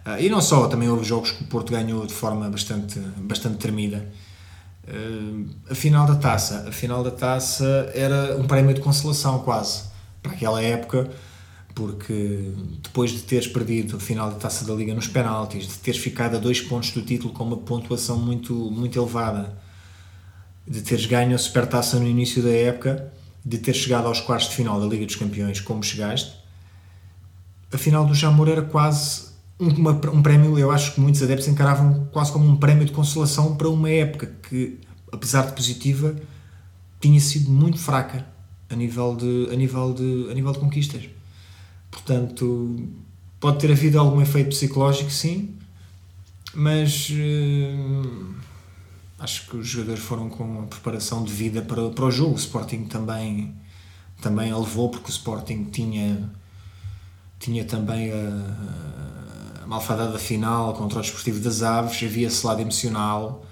Ah, 0.05 0.21
e 0.21 0.29
não 0.31 0.41
só, 0.41 0.67
também 0.67 0.89
houve 0.89 1.05
jogos 1.05 1.31
que 1.33 1.45
o 1.45 1.47
Porto 1.47 1.71
ganhou 1.71 2.07
de 2.07 2.15
forma 2.15 2.49
bastante, 2.49 2.99
bastante 3.19 3.59
tremida. 3.59 4.11
Ah, 4.91 5.71
a 5.71 5.75
final 5.75 6.07
da 6.07 6.17
taça, 6.17 6.67
a 6.69 6.73
final 6.73 7.05
da 7.05 7.13
taça 7.13 7.91
era 7.95 8.37
um 8.37 8.47
prémio 8.47 8.75
de 8.75 8.81
consolação 8.81 9.39
quase 9.41 9.85
para 10.21 10.33
aquela 10.33 10.61
época, 10.61 11.09
porque 11.75 12.53
depois 12.83 13.13
de 13.13 13.21
teres 13.21 13.47
perdido 13.47 13.97
a 13.97 14.01
final 14.01 14.31
da 14.31 14.37
taça 14.37 14.65
da 14.67 14.75
Liga 14.75 14.93
nos 14.93 15.07
penaltis, 15.07 15.69
de 15.69 15.79
teres 15.79 16.01
ficado 16.01 16.37
a 16.37 16.41
dois 16.41 16.61
pontos 16.61 16.91
do 16.91 17.03
título 17.03 17.33
com 17.33 17.45
uma 17.45 17.57
pontuação 17.57 18.19
muito, 18.19 18.53
muito 18.53 18.99
elevada, 18.99 19.57
de 20.67 20.83
teres 20.83 21.07
ganho 21.07 21.35
a 21.35 21.39
supertaça 21.39 21.99
no 21.99 22.07
início 22.07 22.43
da 22.43 22.51
época, 22.51 23.13
de 23.45 23.59
ter 23.59 23.73
chegado 23.73 24.07
aos 24.07 24.21
quartos 24.21 24.51
de 24.51 24.57
final 24.57 24.81
da 24.81 24.87
Liga 24.87 25.07
dos 25.07 25.17
Campeões 25.17 25.61
como 25.61 25.83
chegaste, 25.83 26.35
a 27.73 27.79
final 27.79 28.05
do 28.05 28.15
Jamor 28.15 28.49
era 28.49 28.63
quase 28.63 29.30
uma- 29.61 29.93
um 30.11 30.23
prémio, 30.23 30.59
eu 30.59 30.71
acho 30.71 30.95
que 30.95 31.01
muitos 31.01 31.23
adeptos 31.23 31.47
encaravam 31.49 32.07
quase 32.13 32.33
como 32.33 32.49
um 32.49 32.57
prémio 32.57 32.85
de 32.87 32.93
consolação 32.93 33.57
para 33.57 33.69
uma 33.69 33.91
época 33.91 34.27
que, 34.49 34.79
apesar 35.13 35.47
de 35.47 35.53
positiva, 35.53 36.17
tinha 37.01 37.21
sido 37.21 37.51
muito 37.51 37.79
fraca 37.79 38.27
a 38.69 38.75
nível 38.75 39.15
de, 39.17 39.49
a 39.53 39.57
nível 39.57 39.93
de, 39.93 40.29
a 40.31 40.35
nível 40.35 40.53
de 40.53 40.59
conquistas. 40.59 41.09
Portanto, 41.91 42.89
pode 43.39 43.59
ter 43.59 43.71
havido 43.71 43.99
algum 43.99 44.21
efeito 44.21 44.51
psicológico, 44.51 45.11
sim, 45.11 45.57
mas 46.55 47.09
eh, 47.13 47.75
acho 49.19 49.49
que 49.49 49.57
os 49.57 49.67
jogadores 49.67 50.03
foram 50.03 50.29
com 50.29 50.61
a 50.61 50.67
preparação 50.67 51.23
devida 51.23 51.63
para, 51.63 51.91
para 51.91 52.05
o 52.05 52.11
jogo. 52.11 52.35
O 52.35 52.39
Sporting 52.39 52.85
também, 52.85 53.55
também 54.21 54.51
a 54.53 54.57
levou, 54.59 54.89
porque 54.89 55.09
o 55.09 55.11
Sporting 55.11 55.65
tinha, 55.65 56.31
tinha 57.39 57.65
também 57.65 58.13
a, 58.13 58.17
a 58.17 59.10
malfadada 59.71 60.19
final 60.19 60.75
contra 60.75 60.99
o 60.99 61.01
Desportivo 61.01 61.39
das 61.39 61.63
Aves, 61.63 62.03
havia 62.03 62.27
esse 62.27 62.45
lado 62.45 62.61
emocional 62.61 63.47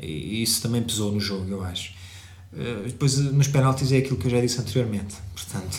e 0.00 0.40
isso 0.40 0.62
também 0.62 0.80
pesou 0.80 1.10
no 1.10 1.18
jogo, 1.18 1.50
eu 1.50 1.64
acho. 1.64 1.92
Eh, 2.56 2.82
Depois, 2.86 3.18
nos 3.18 3.48
penaltis, 3.48 3.90
é 3.90 3.96
aquilo 3.96 4.16
que 4.16 4.28
eu 4.28 4.30
já 4.30 4.40
disse 4.40 4.60
anteriormente. 4.60 5.16
Portanto, 5.34 5.76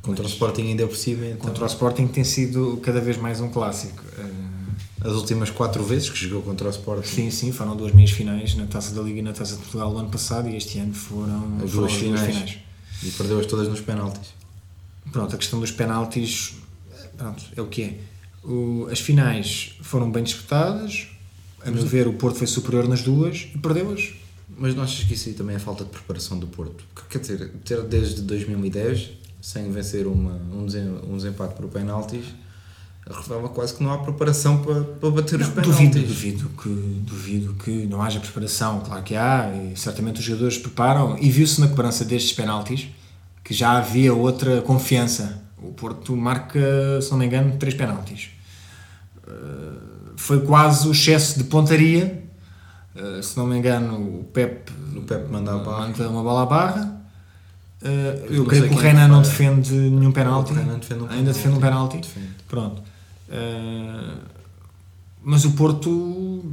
Contra 0.00 0.24
o 0.24 0.26
Sporting 0.26 0.62
ainda 0.62 0.86
por 0.86 0.96
cima, 0.96 1.26
então, 1.26 1.46
contra 1.46 1.62
o 1.62 1.66
Sporting 1.66 2.08
tem 2.08 2.24
sido 2.24 2.80
cada 2.82 3.00
vez 3.00 3.18
mais 3.18 3.38
um 3.40 3.50
clássico. 3.50 4.02
Eh, 4.18 5.06
as 5.06 5.12
últimas 5.12 5.50
quatro 5.50 5.84
vezes 5.84 6.08
que 6.08 6.16
jogou 6.16 6.42
contra 6.42 6.66
o 6.66 6.70
Sporting, 6.70 7.06
Sim, 7.06 7.30
sim, 7.30 7.52
foram 7.52 7.76
duas 7.76 7.92
meias 7.92 8.12
finais 8.12 8.54
na 8.54 8.66
Taça 8.66 8.94
da 8.94 9.02
Liga 9.02 9.18
e 9.18 9.22
na 9.22 9.32
Taça 9.34 9.52
de 9.56 9.58
Portugal 9.58 9.92
o 9.92 9.98
ano 9.98 10.08
passado 10.08 10.48
e 10.48 10.56
este 10.56 10.78
ano 10.78 10.94
foram 10.94 11.58
as 11.62 11.70
foram 11.70 11.86
duas 11.86 11.92
finais, 11.92 12.56
e 13.02 13.10
perdeu-as 13.10 13.44
todas 13.46 13.68
nos 13.68 13.80
penaltis. 13.82 14.30
Pronto, 15.12 15.34
a 15.34 15.38
questão 15.38 15.60
dos 15.60 15.70
penaltis, 15.70 16.54
pronto, 17.18 17.44
é 17.54 17.60
o 17.60 17.66
que 17.66 17.82
é. 17.82 17.98
O- 18.44 18.88
as 18.90 18.98
finais 19.00 19.76
foram 19.82 20.10
bem 20.10 20.22
disputadas, 20.24 21.06
a 21.64 21.70
meu 21.70 21.84
ver 21.86 22.08
o 22.08 22.12
Porto 22.14 22.38
foi 22.38 22.46
superior 22.46 22.88
nas 22.88 23.02
duas 23.02 23.48
e 23.54 23.58
perdeu-as. 23.58 24.10
Mas 24.58 24.74
não 24.74 24.82
achas 24.82 25.04
que 25.04 25.14
isso 25.14 25.28
aí 25.28 25.34
também 25.34 25.56
é 25.56 25.58
falta 25.58 25.84
de 25.84 25.90
preparação 25.90 26.38
do 26.38 26.46
Porto? 26.46 26.84
Quer 27.08 27.18
dizer, 27.18 27.50
ter 27.64 27.82
desde 27.82 28.20
2010 28.22 29.10
sem 29.40 29.70
vencer 29.72 30.06
uma, 30.06 30.34
um, 30.52 30.66
desen- 30.66 31.00
um 31.08 31.16
desempate 31.16 31.54
por 31.54 31.66
penaltis 31.68 32.24
revela 33.10 33.48
quase 33.48 33.74
que 33.74 33.82
não 33.82 33.92
há 33.92 33.98
preparação 33.98 34.62
para, 34.62 34.82
para 34.84 35.10
bater 35.10 35.40
os 35.40 35.48
penaltis. 35.48 35.76
Duvido, 35.76 35.98
duvido 36.06 36.48
que, 36.50 36.68
duvido 37.02 37.54
que 37.54 37.70
não 37.86 38.00
haja 38.00 38.20
preparação, 38.20 38.80
claro 38.80 39.02
que 39.02 39.16
há, 39.16 39.50
e 39.72 39.76
certamente 39.76 40.20
os 40.20 40.24
jogadores 40.24 40.56
preparam, 40.56 41.18
e 41.18 41.28
viu-se 41.30 41.60
na 41.60 41.66
cobrança 41.68 42.04
destes 42.04 42.32
penaltis 42.32 42.86
que 43.42 43.52
já 43.52 43.72
havia 43.72 44.14
outra 44.14 44.62
confiança. 44.62 45.41
O 45.62 45.72
Porto 45.72 46.16
marca, 46.16 47.00
se 47.00 47.10
não 47.10 47.18
me 47.18 47.26
engano, 47.26 47.56
três 47.56 47.74
penaltis. 47.74 48.30
Uh, 49.26 50.12
foi 50.16 50.40
quase 50.40 50.88
o 50.88 50.92
excesso 50.92 51.38
de 51.38 51.44
pontaria. 51.44 52.24
Uh, 52.94 53.22
se 53.22 53.36
não 53.36 53.46
me 53.46 53.56
engano, 53.56 53.94
o 53.94 54.24
Pep, 54.24 54.70
O 54.96 55.02
Pep 55.02 55.30
manda 55.30 55.56
manda 55.56 56.08
uma 56.08 56.22
bola 56.22 56.42
à 56.42 56.46
barra. 56.46 57.02
Uh, 57.80 57.86
eu 58.30 58.38
não 58.38 58.44
creio 58.46 58.68
que 58.68 58.74
o 58.74 58.78
é 58.78 58.82
Renan 58.82 59.08
não 59.08 59.22
defende 59.22 59.72
nenhum 59.72 60.12
penalti. 60.12 60.52
Defende 60.52 61.02
um 61.02 61.08
Ainda 61.08 61.32
defende 61.32 61.56
um 61.56 61.60
penalti. 61.60 61.98
Defende. 61.98 62.28
Pronto. 62.48 62.82
Mas 65.24 65.44
o 65.44 65.52
Porto, 65.52 66.44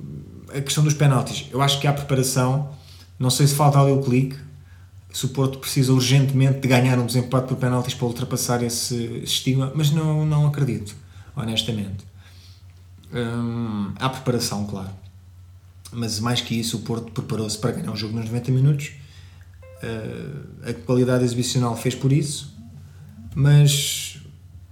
a 0.55 0.61
questão 0.61 0.83
dos 0.83 0.93
penaltis, 0.93 1.47
eu 1.51 1.61
acho 1.61 1.79
que 1.79 1.87
há 1.87 1.93
preparação. 1.93 2.69
Não 3.17 3.29
sei 3.29 3.47
se 3.47 3.55
falta 3.55 3.79
ali 3.79 3.91
o 3.91 4.01
clique. 4.01 4.37
Se 5.11 5.25
o 5.25 5.29
Porto 5.29 5.57
precisa 5.57 5.91
urgentemente 5.91 6.59
de 6.59 6.67
ganhar 6.67 6.99
um 6.99 7.05
desempate 7.05 7.47
por 7.47 7.57
penaltis 7.57 7.95
para 7.95 8.05
ultrapassar 8.05 8.61
esse, 8.61 9.21
estigma, 9.23 9.71
mas 9.73 9.89
não, 9.91 10.25
não 10.25 10.47
acredito, 10.47 10.95
honestamente. 11.35 12.05
Hum, 13.11 13.91
há 13.95 14.07
preparação, 14.09 14.65
claro. 14.65 14.91
Mas 15.91 16.19
mais 16.19 16.41
que 16.41 16.53
isso, 16.53 16.77
o 16.77 16.81
Porto 16.81 17.11
preparou-se 17.11 17.57
para 17.57 17.71
ganhar 17.71 17.91
um 17.91 17.95
jogo 17.95 18.15
nos 18.15 18.25
90 18.25 18.51
minutos. 18.51 18.91
Uh, 19.81 20.69
a 20.69 20.73
qualidade 20.73 21.23
exibicional 21.23 21.75
fez 21.75 21.95
por 21.95 22.11
isso, 22.11 22.53
mas 23.33 24.19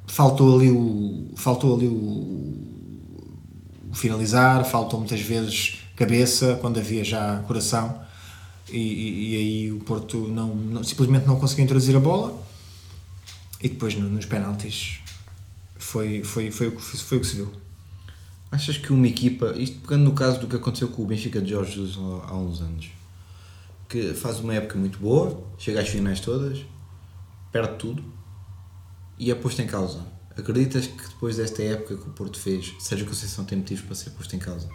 faltou 0.05 0.55
ali 0.57 0.69
o 0.69 1.31
faltou 1.35 1.75
ali 1.75 1.87
o, 1.87 2.57
o 3.89 3.93
finalizar, 3.93 4.65
faltou 4.65 4.99
muitas 4.99 5.21
vezes 5.21 5.79
cabeça 5.95 6.57
quando 6.61 6.77
havia 6.77 7.03
já 7.03 7.39
coração 7.47 8.05
e, 8.69 8.77
e- 9.33 9.35
aí 9.37 9.71
o 9.71 9.79
Porto 9.79 10.27
não, 10.27 10.53
não- 10.55 10.83
simplesmente 10.83 11.25
não 11.25 11.39
conseguiu 11.39 11.65
introduzir 11.65 11.95
a 11.95 11.99
bola 11.99 12.41
e 13.61 13.69
depois 13.69 13.95
no- 13.95 14.09
nos 14.09 14.25
penaltis 14.25 14.99
foi, 15.77 16.23
foi, 16.23 16.51
foi, 16.51 16.71
que- 16.71 16.81
foi 16.81 17.17
o 17.17 17.21
que 17.21 17.27
se 17.27 17.35
viu. 17.37 17.51
Achas 18.51 18.77
que 18.77 18.93
uma 18.93 19.07
equipa, 19.07 19.53
isto 19.57 19.79
pegando 19.81 20.03
no 20.05 20.13
caso 20.13 20.39
do 20.39 20.47
que 20.47 20.55
aconteceu 20.55 20.87
com 20.87 21.03
o 21.03 21.05
Benfica 21.05 21.41
de 21.41 21.49
Jorge 21.51 21.73
Jesus 21.75 21.97
há 21.97 22.35
uns 22.35 22.61
anos, 22.61 22.89
que 23.89 24.13
faz 24.13 24.39
uma 24.39 24.53
época 24.53 24.77
muito 24.77 24.99
boa, 24.99 25.43
chega 25.57 25.81
às 25.81 25.89
finais 25.89 26.19
todas, 26.19 26.59
perde 27.51 27.75
tudo 27.77 28.03
e 29.19 29.31
é 29.31 29.35
posto 29.35 29.61
em 29.61 29.67
causa. 29.67 30.05
Acreditas 30.37 30.85
que 30.87 31.07
depois 31.07 31.35
desta 31.37 31.61
época 31.63 31.97
que 31.97 32.07
o 32.07 32.11
Porto 32.13 32.37
fez, 32.39 32.73
Sérgio 32.79 33.07
Conceição 33.07 33.43
tem 33.43 33.57
motivos 33.57 33.83
para 33.83 33.95
ser 33.95 34.11
posto 34.11 34.35
em 34.35 34.39
causa? 34.39 34.69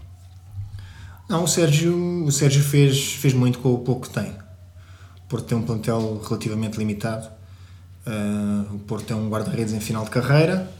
Não, 1.28 1.44
o 1.44 1.48
Sérgio, 1.48 2.24
o 2.24 2.32
Sérgio 2.32 2.62
fez, 2.62 3.14
fez 3.14 3.32
muito 3.32 3.58
com 3.58 3.72
o 3.72 3.78
pouco 3.78 4.08
que 4.08 4.14
tem. 4.14 4.30
O 4.30 5.28
Porto 5.28 5.46
tem 5.46 5.56
um 5.56 5.62
plantel 5.62 6.20
relativamente 6.22 6.76
limitado. 6.78 7.28
Ah, 8.04 8.64
o 8.72 8.78
Porto 8.80 9.06
tem 9.06 9.16
um 9.16 9.28
guarda-redes 9.28 9.72
em 9.72 9.80
final 9.80 10.04
de 10.04 10.10
carreira, 10.10 10.70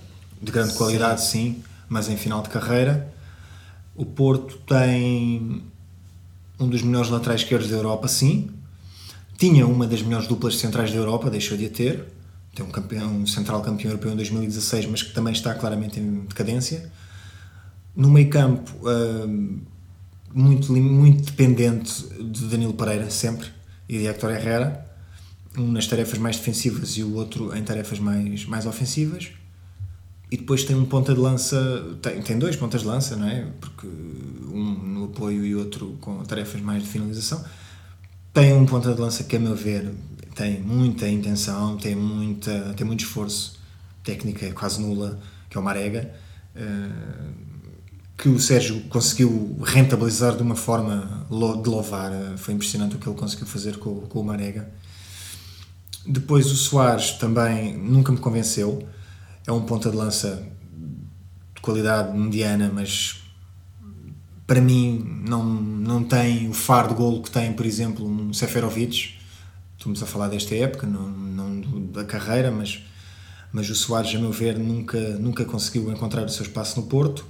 de 0.41 0.51
grande 0.51 0.75
qualidade, 0.75 1.23
sim, 1.23 1.63
mas 1.89 2.09
em 2.09 2.17
final 2.17 2.43
de 2.43 2.49
carreira. 2.49 3.13
O 3.95 4.05
Porto 4.05 4.59
tem 4.67 5.63
um 6.59 6.69
dos 6.69 6.83
melhores 6.83 7.11
laterais 7.11 7.43
esquerdos 7.43 7.69
da 7.69 7.77
Europa, 7.77 8.09
sim. 8.09 8.51
Tinha 9.39 9.67
uma 9.67 9.87
das 9.87 10.03
melhores 10.03 10.27
duplas 10.27 10.57
centrais 10.57 10.91
da 10.91 10.97
Europa, 10.97 11.31
deixou 11.31 11.57
de 11.57 11.67
a 11.67 11.71
ter. 11.71 12.05
Tem 12.55 12.65
um, 12.65 12.71
campeão, 12.71 13.11
um 13.11 13.27
central 13.27 13.61
campeão 13.63 13.91
europeu 13.91 14.13
em 14.13 14.17
2016, 14.17 14.87
mas 14.87 15.03
que 15.03 15.13
também 15.13 15.33
está 15.33 15.55
claramente 15.55 15.99
em 15.99 16.21
decadência. 16.21 16.91
No 17.95 18.11
meio 18.11 18.29
campo, 18.31 18.71
hum, 18.87 19.61
muito, 20.35 20.73
muito 20.73 21.25
dependente 21.25 22.03
de 22.23 22.47
Danilo 22.47 22.75
Pereira, 22.75 23.11
sempre, 23.11 23.49
e 23.89 23.99
de 23.99 24.07
Héctor 24.07 24.33
Herrera. 24.33 24.87
Um 25.57 25.71
nas 25.71 25.87
tarefas 25.87 26.19
mais 26.19 26.37
defensivas 26.37 26.97
e 26.97 27.03
o 27.03 27.15
outro 27.15 27.55
em 27.55 27.63
tarefas 27.63 27.99
mais, 27.99 28.47
mais 28.47 28.67
ofensivas. 28.67 29.31
E 30.31 30.37
depois 30.39 30.65
tem 30.65 30.75
um 30.75 30.87
ponta 30.87 31.13
de 31.13 31.21
lança, 31.21 31.99
tem, 32.01 32.23
tem 32.23 32.39
dois 32.39 32.57
pontas 32.57 32.81
de 32.81 32.87
lança, 32.87 33.17
não 33.17 33.29
é? 33.29 33.47
Porque 33.61 33.87
um 33.87 34.65
no 34.73 35.05
apoio 35.05 35.45
e 35.45 35.55
outro 35.55 35.99
com 36.01 36.23
tarefas 36.25 36.61
mais 36.63 36.83
de 36.83 36.89
finalização. 36.89 37.45
Tem 38.33 38.55
um 38.55 38.65
ponta 38.65 38.95
de 38.95 39.01
lança 39.01 39.25
que, 39.25 39.37
a 39.37 39.39
meu 39.39 39.55
ver, 39.55 39.93
tem 40.35 40.61
muita 40.61 41.07
intenção, 41.07 41.77
tem, 41.77 41.95
muita, 41.95 42.73
tem 42.75 42.87
muito 42.87 43.01
esforço, 43.01 43.61
técnica 44.03 44.51
quase 44.53 44.81
nula, 44.81 45.21
que 45.51 45.59
é 45.59 45.61
o 45.61 45.63
Marega, 45.63 46.15
eh, 46.57 46.89
que 48.17 48.29
o 48.29 48.39
Sérgio 48.39 48.81
conseguiu 48.89 49.59
rentabilizar 49.65 50.37
de 50.37 50.43
uma 50.43 50.55
forma 50.55 51.27
de 51.29 51.69
louvar. 51.69 52.13
eh, 52.13 52.37
Foi 52.37 52.55
impressionante 52.55 52.97
o 52.97 52.99
que 52.99 53.09
ele 53.09 53.17
conseguiu 53.17 53.47
fazer 53.47 53.79
com, 53.79 54.03
com 54.03 54.21
o 54.21 54.25
Marega. 54.25 54.71
Depois 56.07 56.47
o 56.51 56.57
Soares 56.57 57.13
também 57.13 57.77
nunca 57.77 58.13
me 58.13 58.19
convenceu. 58.19 58.87
É 59.47 59.53
um 59.53 59.63
ponta 59.63 59.91
de 59.91 59.97
lança 59.97 60.47
de 61.55 61.61
qualidade 61.61 62.17
mediana, 62.17 62.71
mas 62.73 63.23
para 64.47 64.61
mim 64.61 65.23
não, 65.27 65.45
não 65.45 66.05
tem 66.05 66.49
o 66.49 66.53
faro 66.53 66.89
de 66.89 66.95
golo 66.95 67.23
que 67.23 67.31
tem, 67.31 67.53
por 67.53 67.65
exemplo, 67.67 68.07
um 68.07 68.33
Seferovic. 68.33 69.15
Estamos 69.79 70.03
a 70.03 70.07
falar 70.07 70.29
desta 70.29 70.55
época, 70.55 70.87
não, 70.87 71.09
não 71.09 71.87
da 71.87 72.05
carreira, 72.05 72.51
mas, 72.51 72.83
mas 73.53 73.69
o 73.69 73.75
Soares, 73.75 74.15
a 74.15 74.19
meu 74.19 74.31
ver, 74.33 74.59
nunca, 74.59 75.01
nunca 75.19 75.45
conseguiu 75.45 75.91
encontrar 75.91 76.25
o 76.25 76.29
seu 76.29 76.43
espaço 76.45 76.81
no 76.81 76.87
Porto. 76.87 77.27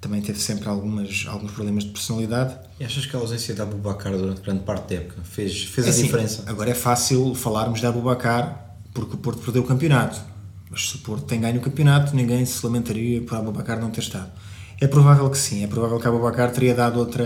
Também 0.00 0.22
teve 0.22 0.38
sempre 0.38 0.68
algumas, 0.68 1.26
alguns 1.28 1.50
problemas 1.50 1.84
de 1.84 1.90
personalidade. 1.90 2.56
E 2.78 2.84
achas 2.84 3.04
que 3.04 3.16
a 3.16 3.18
ausência 3.18 3.54
da 3.54 3.64
Abubacar 3.64 4.12
durante 4.12 4.40
grande 4.40 4.60
parte 4.60 4.94
da 4.94 5.00
época 5.02 5.22
fez, 5.24 5.64
fez 5.64 5.86
É 5.86 5.90
a 5.90 5.92
assim, 5.92 6.02
diferença? 6.04 6.44
Agora 6.46 6.70
é 6.70 6.74
fácil 6.74 7.34
falarmos 7.34 7.80
de 7.80 7.86
Abubacar 7.86 8.76
porque 8.94 9.14
o 9.14 9.18
Porto 9.18 9.40
perdeu 9.42 9.62
o 9.62 9.66
campeonato. 9.66 10.20
Mas 10.70 10.88
se 10.88 10.96
o 10.96 10.98
Porto 11.00 11.24
tem 11.24 11.40
ganho 11.40 11.58
o 11.58 11.60
campeonato, 11.60 12.14
ninguém 12.14 12.44
se 12.44 12.64
lamentaria 12.64 13.20
por 13.22 13.36
Abubacar 13.38 13.80
não 13.80 13.90
ter 13.90 14.00
estado. 14.00 14.30
É 14.80 14.86
provável 14.86 15.28
que 15.28 15.38
sim, 15.38 15.64
é 15.64 15.66
provável 15.66 15.98
que 15.98 16.06
Abubacar 16.06 16.52
teria 16.52 16.74
dado 16.74 17.00
outra, 17.00 17.24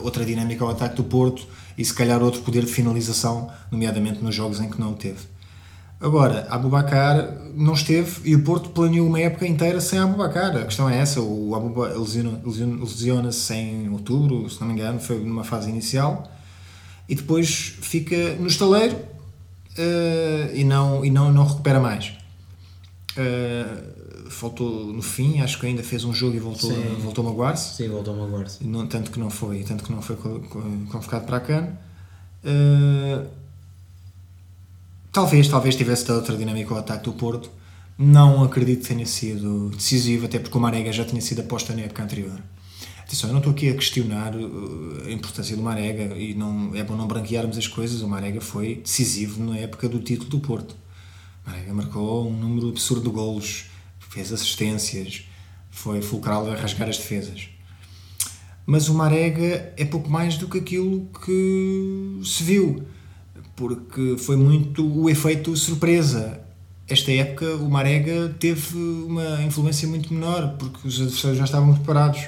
outra 0.00 0.24
dinâmica 0.24 0.64
ao 0.64 0.70
ataque 0.70 0.96
do 0.96 1.04
Porto 1.04 1.46
e 1.78 1.84
se 1.84 1.94
calhar 1.94 2.20
outro 2.20 2.40
poder 2.40 2.64
de 2.64 2.72
finalização, 2.72 3.50
nomeadamente 3.70 4.22
nos 4.22 4.34
jogos 4.34 4.60
em 4.60 4.68
que 4.68 4.80
não 4.80 4.92
o 4.92 4.96
teve. 4.96 5.20
Agora, 6.00 6.46
Abubacar 6.48 7.36
não 7.54 7.74
esteve 7.74 8.22
e 8.24 8.34
o 8.34 8.42
Porto 8.42 8.70
planeou 8.70 9.06
uma 9.06 9.20
época 9.20 9.46
inteira 9.46 9.80
sem 9.82 9.98
Abubacar. 9.98 10.56
A 10.56 10.64
questão 10.64 10.88
é 10.88 10.96
essa: 10.98 11.20
o 11.20 11.54
Abubacar 11.54 11.98
lesiona- 11.98 12.40
lesiona- 12.44 12.80
lesiona-se 12.82 13.52
em 13.54 13.88
outubro, 13.90 14.48
se 14.48 14.58
não 14.60 14.68
me 14.68 14.74
engano, 14.74 14.98
foi 14.98 15.18
numa 15.22 15.44
fase 15.44 15.68
inicial 15.68 16.30
e 17.08 17.14
depois 17.14 17.76
fica 17.82 18.34
no 18.36 18.46
estaleiro 18.46 18.96
eh, 19.76 20.52
e, 20.54 20.64
não, 20.64 21.04
e 21.04 21.10
não, 21.10 21.30
não 21.32 21.44
recupera 21.46 21.78
mais. 21.78 22.12
Eh, 23.16 23.66
faltou 24.30 24.86
no 24.92 25.02
fim, 25.02 25.40
acho 25.42 25.58
que 25.60 25.66
ainda 25.66 25.82
fez 25.82 26.04
um 26.04 26.14
jogo 26.14 26.34
e 26.36 26.38
voltou, 26.40 26.70
Sim. 26.70 26.96
voltou 27.02 27.26
a 27.26 27.30
magoar-se. 27.30 27.76
Sim, 27.76 27.88
voltou 27.88 28.14
a 28.14 28.16
magoar-se. 28.16 28.64
Tanto 28.88 29.10
que 29.10 29.18
não 29.20 29.28
foi 29.28 29.64
tanto 29.64 29.84
que 29.84 29.92
não 29.92 30.00
foi 30.00 30.16
co- 30.16 30.40
co- 30.48 30.62
convocado 30.90 31.26
para 31.26 31.36
a 31.36 31.40
CAN 31.40 31.68
Eh, 32.42 33.22
talvez 35.12 35.48
talvez 35.48 35.76
tivesse 35.76 36.06
dado 36.06 36.18
outra 36.18 36.36
dinâmica 36.36 36.72
ao 36.72 36.80
ataque 36.80 37.04
do 37.04 37.12
Porto. 37.12 37.50
Não 37.98 38.42
acredito 38.42 38.82
que 38.82 38.88
tenha 38.88 39.06
sido 39.06 39.70
decisivo 39.70 40.26
até 40.26 40.38
porque 40.38 40.56
o 40.56 40.60
Marega 40.60 40.92
já 40.92 41.04
tinha 41.04 41.20
sido 41.20 41.40
aposta 41.40 41.74
na 41.74 41.82
época 41.82 42.02
anterior. 42.02 42.40
Atenção, 43.00 43.28
eu 43.28 43.32
não 43.32 43.40
estou 43.40 43.52
aqui 43.52 43.68
a 43.68 43.74
questionar 43.74 44.32
eh, 44.34 45.08
a 45.08 45.10
importância 45.10 45.56
do 45.56 45.62
Marega 45.62 46.16
e 46.16 46.32
não, 46.34 46.74
é 46.74 46.82
bom 46.84 46.96
não 46.96 47.06
branquearmos 47.06 47.58
as 47.58 47.66
coisas. 47.66 48.02
O 48.02 48.08
Marega 48.08 48.40
foi 48.40 48.76
decisivo 48.76 49.42
na 49.42 49.58
época 49.58 49.88
do 49.88 49.98
título 49.98 50.30
do 50.30 50.40
Porto. 50.40 50.76
O 51.44 51.50
Marega 51.50 51.74
marcou 51.74 52.28
um 52.28 52.32
número 52.32 52.68
absurdo 52.68 53.02
de 53.02 53.14
golos 53.14 53.70
fez 54.10 54.32
assistências 54.32 55.24
foi 55.70 56.02
fulcral 56.02 56.50
a 56.50 56.56
rasgar 56.56 56.88
as 56.88 56.98
defesas. 56.98 57.48
Mas 58.66 58.88
o 58.88 58.94
Marega 58.94 59.72
é 59.76 59.84
pouco 59.84 60.10
mais 60.10 60.36
do 60.36 60.48
que 60.48 60.58
aquilo 60.58 61.08
que 61.24 62.20
se 62.24 62.42
viu, 62.42 62.84
porque 63.60 64.16
foi 64.16 64.36
muito 64.36 64.82
o 64.90 65.10
efeito 65.10 65.54
surpresa. 65.54 66.40
Esta 66.88 67.12
época 67.12 67.56
o 67.56 67.68
Marega 67.68 68.34
teve 68.40 68.74
uma 68.74 69.42
influência 69.42 69.86
muito 69.86 70.14
menor, 70.14 70.56
porque 70.58 70.88
os 70.88 70.98
adversários 70.98 71.36
já 71.36 71.44
estavam 71.44 71.74
preparados. 71.74 72.22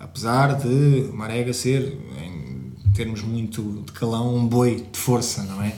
Apesar 0.00 0.56
de 0.56 1.08
o 1.08 1.14
Marega 1.14 1.52
ser, 1.52 1.96
em 2.20 2.90
termos 2.94 3.22
muito 3.22 3.84
de 3.86 3.92
calão, 3.92 4.34
um 4.34 4.44
boi 4.44 4.84
de 4.92 4.98
força, 4.98 5.44
não 5.44 5.62
é? 5.62 5.72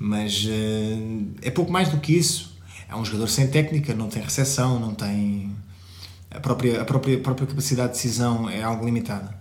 Mas 0.00 0.44
eh, 0.48 0.98
é 1.42 1.50
pouco 1.52 1.70
mais 1.70 1.88
do 1.88 1.98
que 1.98 2.12
isso. 2.12 2.58
É 2.88 2.96
um 2.96 3.04
jogador 3.04 3.28
sem 3.28 3.46
técnica, 3.46 3.94
não 3.94 4.08
tem 4.08 4.20
recepção, 4.20 4.80
não 4.80 4.94
tem. 4.94 5.54
A 6.28 6.40
própria, 6.40 6.82
a 6.82 6.84
própria, 6.84 7.16
a 7.18 7.20
própria 7.20 7.46
capacidade 7.46 7.92
de 7.92 7.98
decisão 7.98 8.50
é 8.50 8.64
algo 8.64 8.84
limitada. 8.84 9.32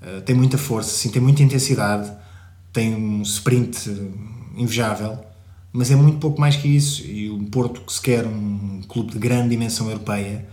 Uh, 0.00 0.20
tem 0.20 0.36
muita 0.36 0.56
força, 0.58 0.90
sim, 0.90 1.08
tem 1.08 1.20
muita 1.20 1.42
intensidade, 1.42 2.12
tem 2.76 2.94
um 2.94 3.22
sprint 3.22 3.90
invejável, 4.54 5.18
mas 5.72 5.90
é 5.90 5.96
muito 5.96 6.18
pouco 6.18 6.38
mais 6.38 6.56
que 6.56 6.68
isso. 6.68 7.06
E 7.06 7.30
o 7.30 7.42
Porto, 7.44 7.80
que 7.80 7.90
se 7.90 8.02
quer 8.02 8.26
um 8.26 8.82
clube 8.86 9.12
de 9.12 9.18
grande 9.18 9.48
dimensão 9.48 9.88
europeia, 9.88 10.46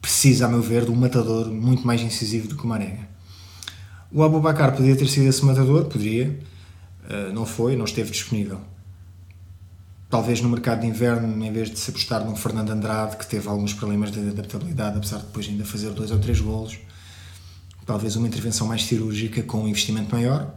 precisa, 0.00 0.46
a 0.46 0.48
meu 0.48 0.62
ver, 0.62 0.84
de 0.84 0.92
um 0.92 0.94
matador 0.94 1.50
muito 1.50 1.84
mais 1.84 2.00
incisivo 2.00 2.46
do 2.46 2.56
que 2.56 2.62
o 2.62 2.68
Marega. 2.68 3.08
O 4.12 4.22
Abubacar 4.22 4.76
poderia 4.76 4.94
ter 4.94 5.08
sido 5.08 5.26
esse 5.26 5.44
matador, 5.44 5.86
poderia, 5.86 6.38
uh, 7.10 7.32
não 7.32 7.44
foi, 7.44 7.74
não 7.74 7.84
esteve 7.84 8.12
disponível. 8.12 8.60
talvez 10.08 10.40
no 10.40 10.48
mercado 10.48 10.82
de 10.82 10.86
inverno, 10.86 11.44
em 11.44 11.52
vez 11.52 11.68
de 11.68 11.80
se 11.80 11.90
apostar 11.90 12.24
num 12.24 12.36
Fernando 12.36 12.70
Andrade, 12.70 13.16
que 13.16 13.26
teve 13.26 13.48
alguns 13.48 13.74
problemas 13.74 14.12
de 14.12 14.20
adaptabilidade, 14.20 14.98
apesar 14.98 15.18
de 15.18 15.24
depois 15.24 15.48
ainda 15.48 15.64
fazer 15.64 15.90
dois 15.90 16.12
ou 16.12 16.18
três 16.20 16.40
golos, 16.40 16.78
talvez 17.84 18.14
uma 18.14 18.28
intervenção 18.28 18.68
mais 18.68 18.84
cirúrgica 18.84 19.42
com 19.42 19.64
um 19.64 19.68
investimento 19.68 20.14
maior, 20.14 20.54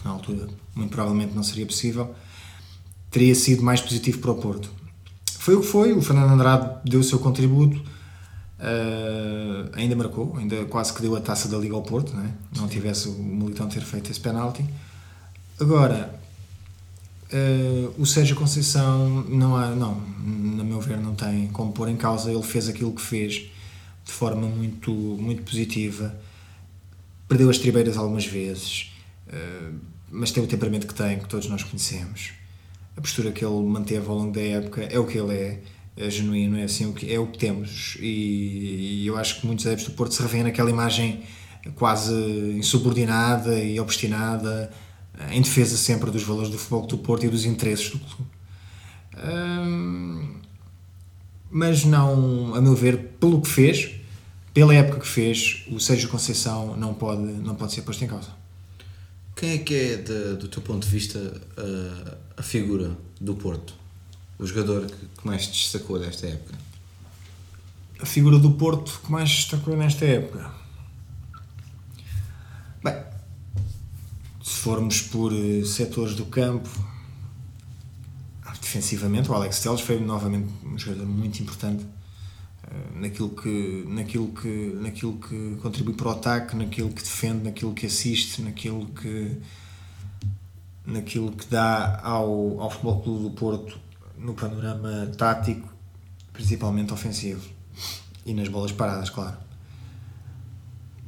que 0.00 0.04
na 0.04 0.12
altura 0.12 0.48
muito 0.74 0.90
provavelmente 0.90 1.34
não 1.34 1.42
seria 1.42 1.66
possível, 1.66 2.14
teria 3.10 3.34
sido 3.34 3.62
mais 3.62 3.80
positivo 3.80 4.18
para 4.18 4.30
o 4.30 4.34
Porto. 4.36 4.70
Foi 5.38 5.54
o 5.54 5.60
que 5.60 5.66
foi, 5.66 5.92
o 5.92 6.02
Fernando 6.02 6.32
Andrade 6.32 6.80
deu 6.84 7.00
o 7.00 7.04
seu 7.04 7.18
contributo, 7.18 7.76
uh, 7.78 9.70
ainda 9.72 9.96
marcou, 9.96 10.36
ainda 10.36 10.64
quase 10.66 10.92
que 10.92 11.00
deu 11.00 11.16
a 11.16 11.20
taça 11.20 11.48
da 11.48 11.56
Liga 11.58 11.74
ao 11.74 11.82
Porto, 11.82 12.14
não, 12.14 12.24
é? 12.24 12.30
não 12.56 12.68
tivesse 12.68 13.08
o 13.08 13.12
Militão 13.12 13.68
ter 13.68 13.80
feito 13.82 14.10
esse 14.10 14.20
penalti. 14.20 14.64
Agora, 15.58 16.14
uh, 17.32 17.94
o 18.00 18.06
Sérgio 18.06 18.36
Conceição, 18.36 19.24
não 19.28 19.56
há, 19.56 19.70
não, 19.70 20.00
na 20.24 20.64
meu 20.64 20.80
ver, 20.80 20.98
não 20.98 21.14
tem 21.14 21.48
como 21.48 21.72
pôr 21.72 21.88
em 21.88 21.96
causa, 21.96 22.30
ele 22.30 22.42
fez 22.42 22.68
aquilo 22.68 22.92
que 22.92 23.02
fez 23.02 23.50
de 24.04 24.12
forma 24.12 24.46
muito, 24.46 24.92
muito 24.92 25.42
positiva, 25.42 26.14
perdeu 27.28 27.48
as 27.48 27.58
tribeiras 27.58 27.96
algumas 27.96 28.26
vezes, 28.26 28.92
uh, 29.28 29.74
mas 30.10 30.30
tem 30.30 30.42
o 30.42 30.46
temperamento 30.46 30.86
que 30.86 30.94
tem, 30.94 31.18
que 31.18 31.28
todos 31.28 31.48
nós 31.48 31.62
conhecemos 31.62 32.40
a 32.96 33.00
postura 33.00 33.32
que 33.32 33.44
ele 33.44 33.62
manteve 33.64 34.06
ao 34.08 34.14
longo 34.14 34.32
da 34.32 34.42
época 34.42 34.82
é 34.82 34.98
o 34.98 35.06
que 35.06 35.16
ele 35.16 35.34
é, 35.34 35.60
é 35.96 36.10
genuíno, 36.10 36.58
é 36.58 36.64
assim 36.64 36.86
o 36.86 36.92
que, 36.92 37.12
é 37.12 37.18
o 37.18 37.26
que 37.26 37.38
temos. 37.38 37.96
E, 37.98 39.02
e 39.02 39.06
eu 39.06 39.16
acho 39.16 39.40
que 39.40 39.46
muitos 39.46 39.66
adeptos 39.66 39.88
do 39.88 39.94
Porto 39.94 40.14
se 40.14 40.22
revêem 40.22 40.44
naquela 40.44 40.70
imagem 40.70 41.22
quase 41.74 42.14
insubordinada 42.56 43.58
e 43.58 43.78
obstinada, 43.80 44.70
em 45.30 45.40
defesa 45.40 45.76
sempre 45.76 46.10
dos 46.10 46.22
valores 46.22 46.50
do 46.50 46.58
futebol 46.58 46.86
do 46.86 46.98
Porto 46.98 47.24
e 47.24 47.28
dos 47.28 47.44
interesses 47.44 47.90
do 47.90 47.98
clube. 47.98 48.30
Hum, 49.16 50.34
mas 51.50 51.84
não, 51.84 52.54
a 52.54 52.60
meu 52.60 52.74
ver, 52.74 52.98
pelo 53.18 53.40
que 53.40 53.48
fez, 53.48 53.92
pela 54.54 54.74
época 54.74 55.00
que 55.00 55.08
fez, 55.08 55.64
o 55.70 55.78
Sérgio 55.78 56.08
Conceição 56.08 56.76
não 56.76 56.94
pode, 56.94 57.22
não 57.22 57.54
pode 57.54 57.72
ser 57.72 57.82
posto 57.82 58.04
em 58.04 58.08
causa. 58.08 58.28
Quem 59.40 59.52
é 59.52 59.58
que 59.58 59.74
é, 59.74 59.96
de, 59.96 60.36
do 60.36 60.48
teu 60.48 60.60
ponto 60.60 60.84
de 60.84 60.90
vista, 60.90 61.18
uh, 61.18 62.16
a 62.36 62.42
figura 62.42 62.94
do 63.18 63.34
Porto? 63.34 63.72
O 64.38 64.46
jogador 64.46 64.84
que 64.86 65.26
mais 65.26 65.46
destacou 65.46 65.98
desta 65.98 66.26
época? 66.26 66.58
A 67.98 68.04
figura 68.04 68.38
do 68.38 68.50
Porto 68.50 69.00
que 69.02 69.10
mais 69.10 69.30
destacou 69.30 69.74
nesta 69.74 70.04
época? 70.04 70.52
Bem, 72.84 73.02
se 74.44 74.56
formos 74.56 75.00
por 75.00 75.32
uh, 75.32 75.64
setores 75.64 76.14
do 76.14 76.26
campo, 76.26 76.68
defensivamente, 78.60 79.30
o 79.30 79.32
Alex 79.32 79.60
Telles 79.60 79.80
foi 79.80 79.98
novamente 79.98 80.52
um 80.62 80.78
jogador 80.78 81.06
muito 81.06 81.42
importante 81.42 81.86
naquilo 82.94 83.30
que, 83.30 83.84
naquilo, 83.88 84.28
que, 84.28 84.78
naquilo 84.80 85.14
que 85.14 85.56
contribui 85.60 85.94
para 85.94 86.08
o 86.08 86.10
ataque, 86.10 86.56
naquilo 86.56 86.90
que 86.90 87.02
defende, 87.02 87.44
naquilo 87.44 87.74
que 87.74 87.86
assiste, 87.86 88.42
naquilo 88.42 88.86
que 88.86 89.36
naquilo 90.84 91.30
que 91.32 91.46
dá 91.46 92.00
ao, 92.02 92.60
ao 92.60 92.70
Futebol 92.70 93.00
Clube 93.00 93.22
do 93.24 93.30
Porto 93.30 93.78
no 94.18 94.34
panorama 94.34 95.10
tático, 95.16 95.68
principalmente 96.32 96.92
ofensivo 96.92 97.46
e 98.24 98.34
nas 98.34 98.48
bolas 98.48 98.72
paradas, 98.72 99.10
claro. 99.10 99.36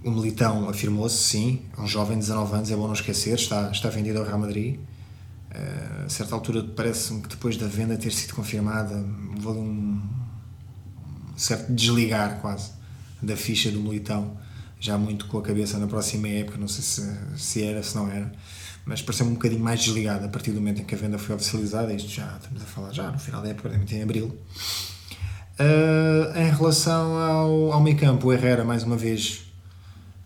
O 0.05 0.11
Militão 0.11 0.68
afirmou-se, 0.68 1.16
sim, 1.16 1.62
é 1.77 1.81
um 1.81 1.87
jovem 1.87 2.16
de 2.16 2.27
19 2.27 2.55
anos, 2.55 2.70
é 2.70 2.77
bom 2.77 2.87
não 2.87 2.92
esquecer, 2.92 3.35
está, 3.35 3.70
está 3.70 3.88
vendido 3.88 4.18
ao 4.18 4.25
Real 4.25 4.38
Madrid. 4.38 4.79
Uh, 5.55 6.07
a 6.07 6.09
certa 6.09 6.35
altura 6.35 6.64
parece-me 6.64 7.20
que 7.22 7.29
depois 7.29 7.57
da 7.57 7.66
venda 7.66 7.96
ter 7.96 8.11
sido 8.11 8.35
confirmada, 8.35 9.05
houve 9.44 9.61
um 9.61 9.91
certo 11.37 11.73
desligar 11.73 12.40
quase 12.40 12.71
da 13.23 13.37
ficha 13.37 13.71
do 13.71 13.81
Militão, 13.81 14.37
já 14.81 14.99
muito 14.99 15.27
com 15.27 15.38
a 15.38 15.42
cabeça 15.42 15.79
na 15.79 15.87
próxima 15.87 16.29
época, 16.29 16.59
não 16.59 16.68
sei 16.68 16.83
se, 16.83 17.18
se 17.37 17.62
era, 17.62 17.83
se 17.83 17.95
não 17.95 18.11
era 18.11 18.33
mas 18.85 19.01
pareceu-me 19.01 19.33
um 19.33 19.35
bocadinho 19.35 19.62
mais 19.62 19.81
desligado 19.81 20.25
a 20.25 20.29
partir 20.29 20.51
do 20.51 20.57
momento 20.57 20.83
em 20.83 20.85
que 20.85 20.95
a 20.95 20.99
venda 20.99 21.18
foi 21.18 21.35
oficializada. 21.35 21.92
Isto 21.92 22.09
já 22.09 22.37
estamos 22.37 22.62
a 22.62 22.66
falar 22.66 22.92
já 22.92 23.11
no 23.11 23.18
final 23.18 23.42
da 23.42 23.49
época, 23.49 23.71
em 23.90 24.03
abril. 24.03 24.37
Uh, 25.61 26.38
em 26.38 26.51
relação 26.51 27.16
ao, 27.16 27.73
ao 27.73 27.81
meio 27.81 27.97
campo, 27.97 28.29
o 28.29 28.33
Herrera, 28.33 28.64
mais 28.64 28.83
uma 28.83 28.97
vez, 28.97 29.45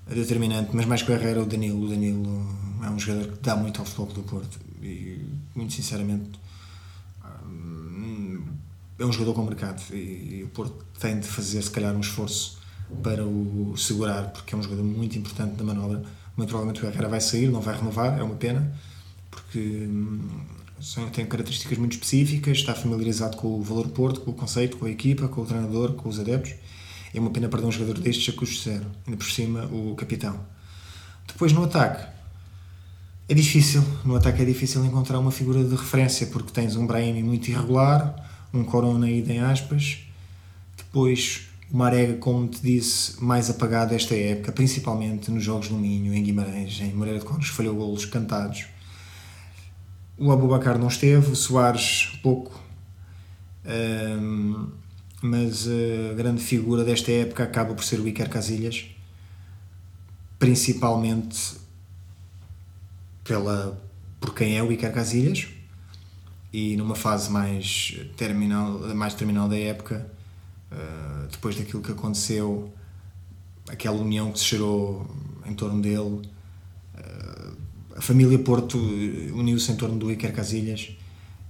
determinante, 0.09 0.71
mas 0.73 0.87
mais 0.87 1.03
que 1.03 1.11
o 1.11 1.15
Herrera, 1.15 1.43
o 1.43 1.47
Danilo. 1.47 1.85
O 1.85 1.89
Danilo 1.89 2.57
é 2.83 2.89
um 2.89 2.99
jogador 2.99 3.33
que 3.33 3.43
dá 3.43 3.57
muito 3.57 3.81
ao 3.81 3.85
futebol 3.85 4.07
do 4.15 4.23
Porto 4.23 4.59
e, 4.81 5.21
muito 5.55 5.75
sinceramente, 5.75 6.31
é 8.99 9.05
um 9.05 9.13
jogador 9.13 9.35
com 9.35 9.43
mercado 9.45 9.83
e, 9.93 10.39
e 10.39 10.43
o 10.45 10.49
Porto 10.49 10.85
tem 10.99 11.21
de 11.21 11.27
fazer, 11.27 11.63
se 11.63 11.71
calhar, 11.71 11.95
um 11.95 12.01
esforço 12.01 12.59
para 13.03 13.25
o 13.25 13.75
segurar, 13.77 14.31
porque 14.33 14.55
é 14.55 14.59
um 14.59 14.63
jogador 14.63 14.85
muito 14.85 15.19
importante 15.19 15.57
na 15.57 15.65
manobra 15.65 16.05
muito 16.37 16.51
provavelmente 16.51 16.85
o 16.85 16.87
Herrera 16.87 17.09
vai 17.09 17.21
sair, 17.21 17.49
não 17.49 17.61
vai 17.61 17.75
renovar, 17.75 18.19
é 18.19 18.23
uma 18.23 18.35
pena, 18.35 18.71
porque 19.31 19.59
hum, 19.59 20.29
tem 21.13 21.25
características 21.25 21.79
muito 21.79 21.93
específicas, 21.93 22.59
está 22.59 22.75
familiarizado 22.75 23.39
com 23.39 23.59
o 23.59 23.63
valor 23.63 23.89
Porto, 23.89 24.21
com 24.21 24.33
o 24.33 24.35
conceito, 24.35 24.77
com 24.77 24.85
a 24.85 24.91
equipa, 24.91 25.29
com 25.29 25.41
o 25.41 25.47
treinador, 25.47 25.95
com 25.95 26.09
os 26.09 26.21
adeptos. 26.21 26.55
É 27.15 27.19
uma 27.19 27.31
pena 27.31 27.49
perder 27.49 27.67
um 27.67 27.73
jogador 27.73 27.99
destes 27.99 28.35
a 28.35 28.37
custo 28.37 28.63
zero, 28.69 28.85
ainda 29.07 29.17
por 29.17 29.25
cima 29.25 29.65
o 29.67 29.95
capitão. 29.95 30.39
Depois 31.27 31.53
no 31.55 31.65
ataque, 31.65 32.07
é 33.29 33.35
difícil, 33.35 33.83
no 34.05 34.15
ataque 34.15 34.43
é 34.43 34.45
difícil 34.45 34.85
encontrar 34.85 35.19
uma 35.19 35.33
figura 35.33 35.65
de 35.65 35.75
referência, 35.75 36.27
porque 36.27 36.53
tens 36.53 36.77
um 36.77 36.87
Brahimi 36.87 37.23
muito 37.23 37.49
irregular, 37.49 38.15
um 38.53 38.65
Corona 38.65 39.07
aí 39.07 39.25
em 39.31 39.41
aspas, 39.41 40.07
depois 40.77 41.49
o 41.71 41.77
Marega, 41.77 42.15
como 42.15 42.47
te 42.47 42.63
disse, 42.63 43.23
mais 43.23 43.51
apagado 43.51 43.95
esta 43.95 44.15
época, 44.15 44.53
principalmente 44.53 45.31
nos 45.31 45.43
jogos 45.43 45.69
no 45.69 45.79
Minho, 45.79 46.15
em 46.15 46.23
Guimarães, 46.23 46.81
em 46.81 46.93
Moreira 46.93 47.19
de 47.19 47.25
Cónegos, 47.25 47.49
falhou 47.49 47.75
golos 47.75 48.05
cantados. 48.05 48.67
O 50.17 50.31
Abubacar 50.31 50.79
não 50.79 50.89
esteve, 50.89 51.31
o 51.31 51.37
Soares 51.37 52.19
pouco, 52.23 52.63
um, 53.67 54.69
mas 55.21 55.67
a 55.67 56.15
grande 56.15 56.41
figura 56.41 56.85
desta 56.85 57.11
época 57.11 57.43
acaba 57.43 57.75
por 57.75 57.85
ser 57.85 57.99
o 57.99 58.07
Iker 58.07 58.31
Casilhas, 58.31 58.87
principalmente 60.39 61.57
pela, 63.25 63.83
por 64.21 64.35
quem 64.35 64.57
é 64.57 64.63
o 64.63 64.71
Iker 64.71 64.93
Casilhas 64.93 65.49
e 66.53 66.77
numa 66.77 66.95
fase 66.95 67.31
mais 67.31 67.99
terminal, 68.17 68.79
mais 68.95 69.15
terminal 69.15 69.49
da 69.49 69.59
época 69.59 70.11
uh, 70.73 71.29
depois 71.31 71.57
daquilo 71.57 71.83
que 71.83 71.93
aconteceu, 71.93 72.73
aquela 73.69 73.97
união 73.97 74.33
que 74.33 74.39
se 74.39 74.47
gerou 74.47 75.07
em 75.45 75.55
torno 75.55 75.81
dele. 75.81 76.23
Uh, 76.95 77.57
a 77.97 78.01
família 78.01 78.39
Porto 78.39 78.79
uniu-se 78.79 79.71
em 79.73 79.77
torno 79.77 79.99
do 79.99 80.11
Iker 80.11 80.33
Casilhas 80.35 80.97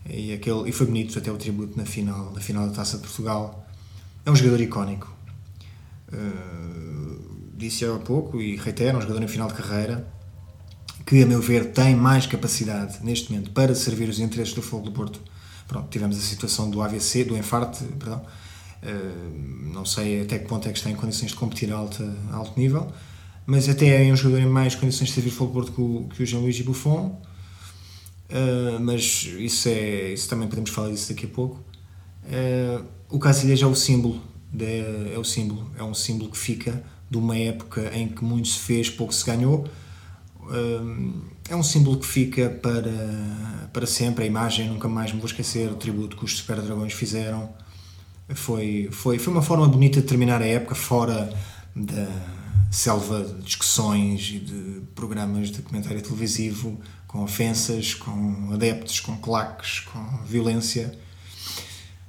e, 0.08 0.32
aquele, 0.32 0.68
e 0.68 0.72
foi 0.72 0.86
bonito 0.86 1.18
até 1.18 1.30
o 1.30 1.36
tributo 1.36 1.76
na 1.76 1.84
final, 1.84 2.32
na 2.32 2.40
final 2.40 2.68
da 2.68 2.74
Taça 2.74 2.96
de 2.96 3.02
Portugal. 3.02 3.66
É 4.24 4.30
um 4.30 4.36
jogador 4.36 4.60
icónico. 4.60 5.14
Uh, 6.12 7.36
disse 7.56 7.84
há 7.84 7.98
pouco 7.98 8.40
e 8.40 8.56
reitero, 8.56 8.98
um 8.98 9.00
jogador 9.00 9.22
em 9.22 9.28
final 9.28 9.48
de 9.48 9.54
carreira 9.54 10.15
que, 11.06 11.22
a 11.22 11.26
meu 11.26 11.40
ver, 11.40 11.72
tem 11.72 11.94
mais 11.94 12.26
capacidade 12.26 12.98
neste 13.02 13.30
momento 13.30 13.50
para 13.52 13.74
servir 13.74 14.08
os 14.08 14.18
interesses 14.18 14.52
do 14.52 14.60
Fogo 14.60 14.84
do 14.84 14.92
Porto. 14.92 15.20
Pronto, 15.68 15.88
tivemos 15.88 16.18
a 16.18 16.20
situação 16.20 16.68
do 16.68 16.82
AVC, 16.82 17.24
do 17.24 17.36
infarto, 17.36 17.82
perdão, 17.98 18.22
Uh, 18.82 19.72
não 19.72 19.84
sei 19.84 20.22
até 20.22 20.38
que 20.38 20.46
ponto 20.46 20.68
é 20.68 20.72
que 20.72 20.78
está 20.78 20.90
em 20.90 20.94
condições 20.94 21.30
de 21.30 21.34
competir 21.36 21.72
a 21.72 21.76
alto, 21.76 22.02
a 22.30 22.36
alto 22.36 22.58
nível, 22.58 22.92
mas 23.44 23.68
até 23.68 24.06
é 24.06 24.12
um 24.12 24.16
jogador 24.16 24.42
em 24.42 24.48
mais 24.48 24.74
condições 24.74 25.08
de 25.08 25.14
servir 25.14 25.30
futebol 25.30 25.64
Porto 25.64 25.72
que 25.72 25.80
o, 25.80 26.08
que 26.14 26.22
o 26.22 26.26
Jean-Louis 26.26 26.60
Buffon. 26.60 27.20
Uh, 28.28 28.80
mas 28.80 29.24
isso 29.38 29.68
é 29.68 30.12
isso 30.12 30.28
também 30.28 30.48
podemos 30.48 30.70
falar 30.70 30.90
disso 30.90 31.12
daqui 31.12 31.26
a 31.26 31.28
pouco. 31.28 31.64
Uh, 32.24 32.84
o 33.08 33.18
Casilhas 33.18 33.62
é 33.62 33.66
o 33.66 33.74
símbolo, 33.74 34.20
de, 34.52 34.64
é 35.12 35.18
o 35.18 35.24
símbolo, 35.24 35.70
é 35.78 35.82
um 35.82 35.94
símbolo 35.94 36.30
que 36.30 36.38
fica 36.38 36.82
de 37.08 37.16
uma 37.16 37.36
época 37.36 37.90
em 37.94 38.08
que 38.08 38.24
muito 38.24 38.48
se 38.48 38.58
fez, 38.58 38.90
pouco 38.90 39.12
se 39.12 39.24
ganhou. 39.24 39.66
É 41.48 41.56
um 41.56 41.62
símbolo 41.62 41.98
que 41.98 42.06
fica 42.06 42.48
para, 42.48 43.68
para 43.72 43.86
sempre. 43.86 44.24
A 44.24 44.26
imagem, 44.26 44.68
nunca 44.68 44.88
mais 44.88 45.12
me 45.12 45.18
vou 45.18 45.26
esquecer, 45.26 45.70
o 45.70 45.74
tributo 45.74 46.16
que 46.16 46.24
os 46.24 46.36
Super 46.36 46.60
Dragões 46.60 46.92
fizeram 46.92 47.52
foi, 48.34 48.88
foi, 48.90 49.18
foi 49.18 49.32
uma 49.32 49.42
forma 49.42 49.68
bonita 49.68 50.00
de 50.00 50.06
terminar 50.06 50.42
a 50.42 50.46
época 50.46 50.74
fora 50.74 51.32
da 51.74 52.08
selva 52.70 53.22
de 53.22 53.42
discussões 53.42 54.30
e 54.34 54.38
de 54.40 54.82
programas 54.94 55.50
de 55.50 55.62
comentário 55.62 56.02
televisivo 56.02 56.78
com 57.06 57.22
ofensas, 57.22 57.94
com 57.94 58.50
adeptos, 58.52 59.00
com 59.00 59.16
claques, 59.16 59.80
com 59.80 60.24
violência. 60.26 60.98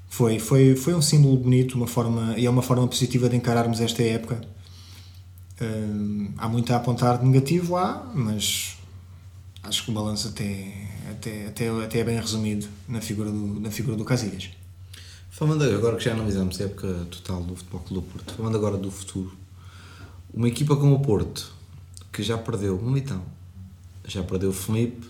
Foi, 0.09 0.39
foi, 0.39 0.75
foi 0.75 0.95
um 0.95 1.01
símbolo 1.01 1.37
bonito 1.37 1.75
uma 1.75 1.85
forma, 1.85 2.33
e 2.37 2.45
é 2.45 2.49
uma 2.49 2.63
forma 2.63 2.87
positiva 2.87 3.29
de 3.29 3.35
encararmos 3.35 3.79
esta 3.79 4.01
época. 4.01 4.41
Uh, 5.59 6.31
há 6.37 6.47
muito 6.47 6.71
a 6.71 6.77
apontar 6.77 7.17
de 7.17 7.25
negativo, 7.25 7.75
há, 7.75 8.11
mas 8.13 8.77
acho 9.63 9.83
que 9.83 9.91
o 9.91 9.93
balanço 9.93 10.27
até, 10.27 10.71
até, 11.09 11.47
até, 11.47 11.69
até 11.83 11.99
é 11.99 12.03
bem 12.03 12.19
resumido 12.19 12.67
na 12.87 13.01
figura 13.01 13.31
do, 13.31 13.59
na 13.59 13.71
figura 13.71 13.97
do 13.97 14.05
Casilhas. 14.05 14.49
Falando 15.29 15.63
agora 15.63 15.97
que 15.97 16.03
já 16.03 16.13
analisamos 16.13 16.59
a 16.61 16.65
época 16.65 17.07
total 17.11 17.43
do 17.43 17.55
Futebol 17.55 17.81
Clube 17.81 18.07
do 18.07 18.13
Porto, 18.13 18.33
falando 18.33 18.55
agora 18.55 18.77
do 18.77 18.91
futuro, 18.91 19.35
uma 20.33 20.47
equipa 20.47 20.75
como 20.75 20.95
o 20.95 20.99
Porto, 20.99 21.51
que 22.11 22.23
já 22.23 22.37
perdeu 22.37 22.79
Militão, 22.81 23.23
já 24.05 24.23
perdeu 24.23 24.49
o 24.49 24.53
Felipe, 24.53 25.07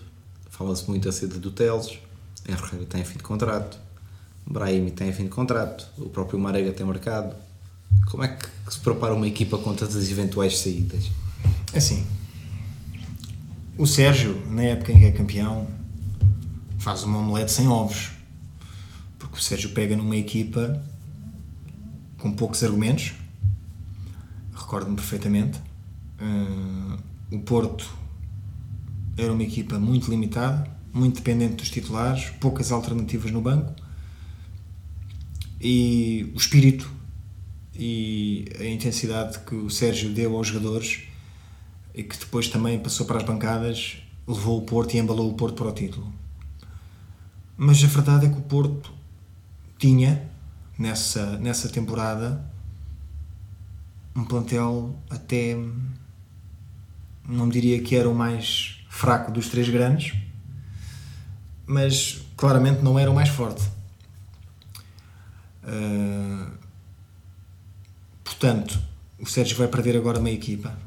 fala-se 0.50 0.88
muito 0.88 1.08
acerca 1.08 1.38
do 1.38 1.50
Teles, 1.50 1.98
Henrique 2.48 2.86
tem 2.86 3.04
fim 3.04 3.18
de 3.18 3.22
contrato, 3.22 3.78
Brahimi 4.46 4.90
tem 4.90 5.12
fim 5.12 5.24
de 5.24 5.30
contrato, 5.30 5.86
o 5.98 6.08
próprio 6.08 6.38
Marega 6.38 6.72
tem 6.72 6.86
marcado. 6.86 7.36
Como 8.06 8.22
é 8.22 8.28
que 8.28 8.48
se 8.70 8.80
prepara 8.80 9.14
uma 9.14 9.26
equipa 9.26 9.58
contra 9.58 9.86
as 9.86 10.10
eventuais 10.10 10.58
saídas? 10.58 11.10
Assim, 11.74 12.06
o 13.76 13.86
Sérgio, 13.86 14.42
na 14.50 14.62
época 14.62 14.92
em 14.92 14.98
que 14.98 15.04
é 15.04 15.12
campeão, 15.12 15.68
faz 16.78 17.02
uma 17.02 17.18
omelete 17.18 17.52
sem 17.52 17.68
ovos. 17.68 18.10
Porque 19.18 19.36
o 19.36 19.40
Sérgio 19.40 19.70
pega 19.70 19.96
numa 19.96 20.16
equipa 20.16 20.82
com 22.18 22.32
poucos 22.32 22.62
argumentos, 22.64 23.12
recordo-me 24.54 24.96
perfeitamente. 24.96 25.60
Uh, 26.20 26.98
o 27.30 27.38
Porto 27.40 27.88
era 29.16 29.32
uma 29.32 29.42
equipa 29.42 29.78
muito 29.78 30.10
limitada, 30.10 30.68
muito 30.92 31.16
dependente 31.16 31.56
dos 31.56 31.70
titulares, 31.70 32.30
poucas 32.40 32.72
alternativas 32.72 33.30
no 33.30 33.40
banco 33.40 33.74
e 35.60 36.32
o 36.34 36.38
espírito 36.38 36.90
e 37.78 38.44
a 38.58 38.64
intensidade 38.64 39.38
que 39.40 39.54
o 39.54 39.70
Sérgio 39.70 40.10
deu 40.10 40.36
aos 40.36 40.48
jogadores 40.48 41.04
e 41.94 42.02
que 42.02 42.18
depois 42.18 42.48
também 42.48 42.78
passou 42.78 43.06
para 43.06 43.18
as 43.18 43.22
bancadas 43.22 43.98
levou 44.26 44.58
o 44.58 44.62
Porto 44.62 44.94
e 44.94 44.98
embalou 44.98 45.30
o 45.30 45.34
Porto 45.34 45.54
para 45.54 45.68
o 45.68 45.72
título. 45.72 46.12
Mas 47.56 47.82
a 47.82 47.86
verdade 47.86 48.26
é 48.26 48.28
que 48.28 48.36
o 48.36 48.42
Porto 48.42 48.92
tinha 49.78 50.28
nessa, 50.78 51.38
nessa 51.38 51.68
temporada 51.68 52.44
um 54.14 54.24
plantel 54.24 54.98
até 55.08 55.56
não 57.28 57.48
diria 57.48 57.80
que 57.80 57.94
era 57.94 58.08
o 58.08 58.14
mais 58.14 58.84
fraco 58.88 59.30
dos 59.30 59.48
três 59.48 59.68
grandes, 59.68 60.14
mas 61.66 62.22
claramente 62.36 62.82
não 62.82 62.98
era 62.98 63.10
o 63.10 63.14
mais 63.14 63.28
forte. 63.28 63.62
Uh, 65.62 66.57
portanto, 68.38 68.78
o 69.18 69.26
Sérgio 69.26 69.56
vai 69.56 69.66
perder 69.66 69.96
agora 69.96 70.20
uma 70.20 70.30
equipa. 70.30 70.78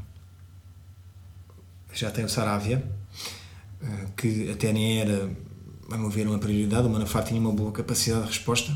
Já 1.93 2.09
tem 2.09 2.23
o 2.23 2.29
Saravia, 2.29 2.81
uh, 3.81 4.11
que 4.15 4.49
até 4.49 4.71
nem 4.71 5.01
era, 5.01 5.29
a 5.91 5.97
meu 5.97 6.09
ver, 6.09 6.27
uma 6.27 6.39
prioridade. 6.39 6.87
O 6.87 6.89
Manafá 6.89 7.21
tinha 7.21 7.39
uma 7.39 7.51
boa 7.51 7.71
capacidade 7.73 8.23
de 8.23 8.27
resposta, 8.29 8.75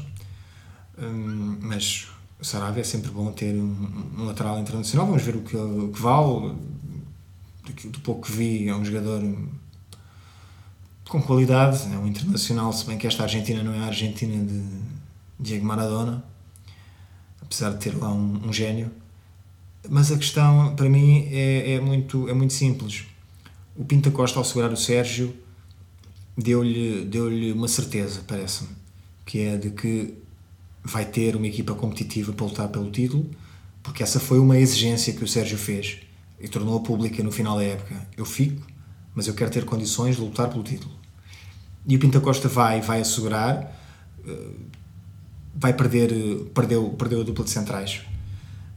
um, 0.97 1.57
mas 1.61 2.07
o 2.39 2.43
Saravia 2.43 2.81
é 2.81 2.83
sempre 2.83 3.09
bom 3.11 3.31
ter 3.31 3.55
um, 3.55 4.25
lateral 4.25 4.59
internacional. 4.59 5.07
Vamos 5.07 5.23
ver 5.23 5.37
o 5.37 5.41
que, 5.41 5.55
o 5.55 5.91
que 5.93 6.01
vale. 6.01 6.53
Do 7.85 7.99
pouco 8.01 8.27
que 8.27 8.31
vi, 8.31 8.67
é 8.67 8.75
um 8.75 8.85
jogador 8.85 9.23
com 11.09 11.21
qualidade, 11.21 11.81
é 11.91 11.97
um 11.97 12.05
internacional, 12.05 12.71
se 12.73 12.85
bem 12.85 12.97
que 12.97 13.07
esta 13.07 13.23
Argentina 13.23 13.63
não 13.63 13.73
é 13.73 13.79
a 13.79 13.85
Argentina 13.85 14.43
de 14.43 14.63
Diego 15.39 15.65
Maradona, 15.65 16.23
apesar 17.45 17.71
de 17.71 17.77
ter 17.77 17.97
lá 17.97 18.11
um, 18.11 18.47
um 18.47 18.53
gênio. 18.53 18.91
Mas 19.89 20.11
a 20.11 20.17
questão, 20.17 20.75
para 20.75 20.89
mim, 20.89 21.27
é, 21.31 21.73
é, 21.73 21.79
muito, 21.79 22.27
é 22.27 22.33
muito 22.33 22.53
simples. 22.53 23.05
O 23.75 23.85
Pinta 23.85 24.11
Costa, 24.11 24.39
ao 24.39 24.45
segurar 24.45 24.71
o 24.71 24.77
Sérgio, 24.77 25.35
deu-lhe 26.37 27.05
deu 27.05 27.27
uma 27.55 27.67
certeza, 27.67 28.21
parece-me, 28.27 28.69
que 29.25 29.39
é 29.39 29.57
de 29.57 29.69
que 29.69 30.15
vai 30.83 31.05
ter 31.05 31.35
uma 31.35 31.47
equipa 31.47 31.73
competitiva 31.73 32.33
para 32.33 32.45
lutar 32.45 32.67
pelo 32.69 32.91
título, 32.91 33.29
porque 33.81 34.03
essa 34.03 34.19
foi 34.19 34.39
uma 34.39 34.57
exigência 34.57 35.13
que 35.13 35.23
o 35.23 35.27
Sérgio 35.27 35.57
fez 35.57 35.99
e 36.39 36.47
tornou 36.47 36.79
pública 36.81 37.23
no 37.23 37.31
final 37.31 37.57
da 37.57 37.63
época. 37.63 38.07
Eu 38.17 38.25
fico, 38.25 38.61
mas 39.13 39.27
eu 39.27 39.33
quero 39.33 39.51
ter 39.51 39.65
condições 39.65 40.15
de 40.15 40.21
lutar 40.21 40.49
pelo 40.49 40.63
título. 40.63 40.93
E 41.87 41.95
o 41.95 41.99
Pinta 41.99 42.19
Costa 42.19 42.47
vai, 42.47 42.81
vai 42.81 43.01
assegurar, 43.01 43.79
eh, 44.27 44.49
vai 45.55 45.73
perder, 45.73 46.11
perdeu, 46.53 46.89
perdeu 46.91 47.21
a 47.21 47.23
dupla 47.23 47.45
de 47.45 47.51
centrais. 47.51 48.01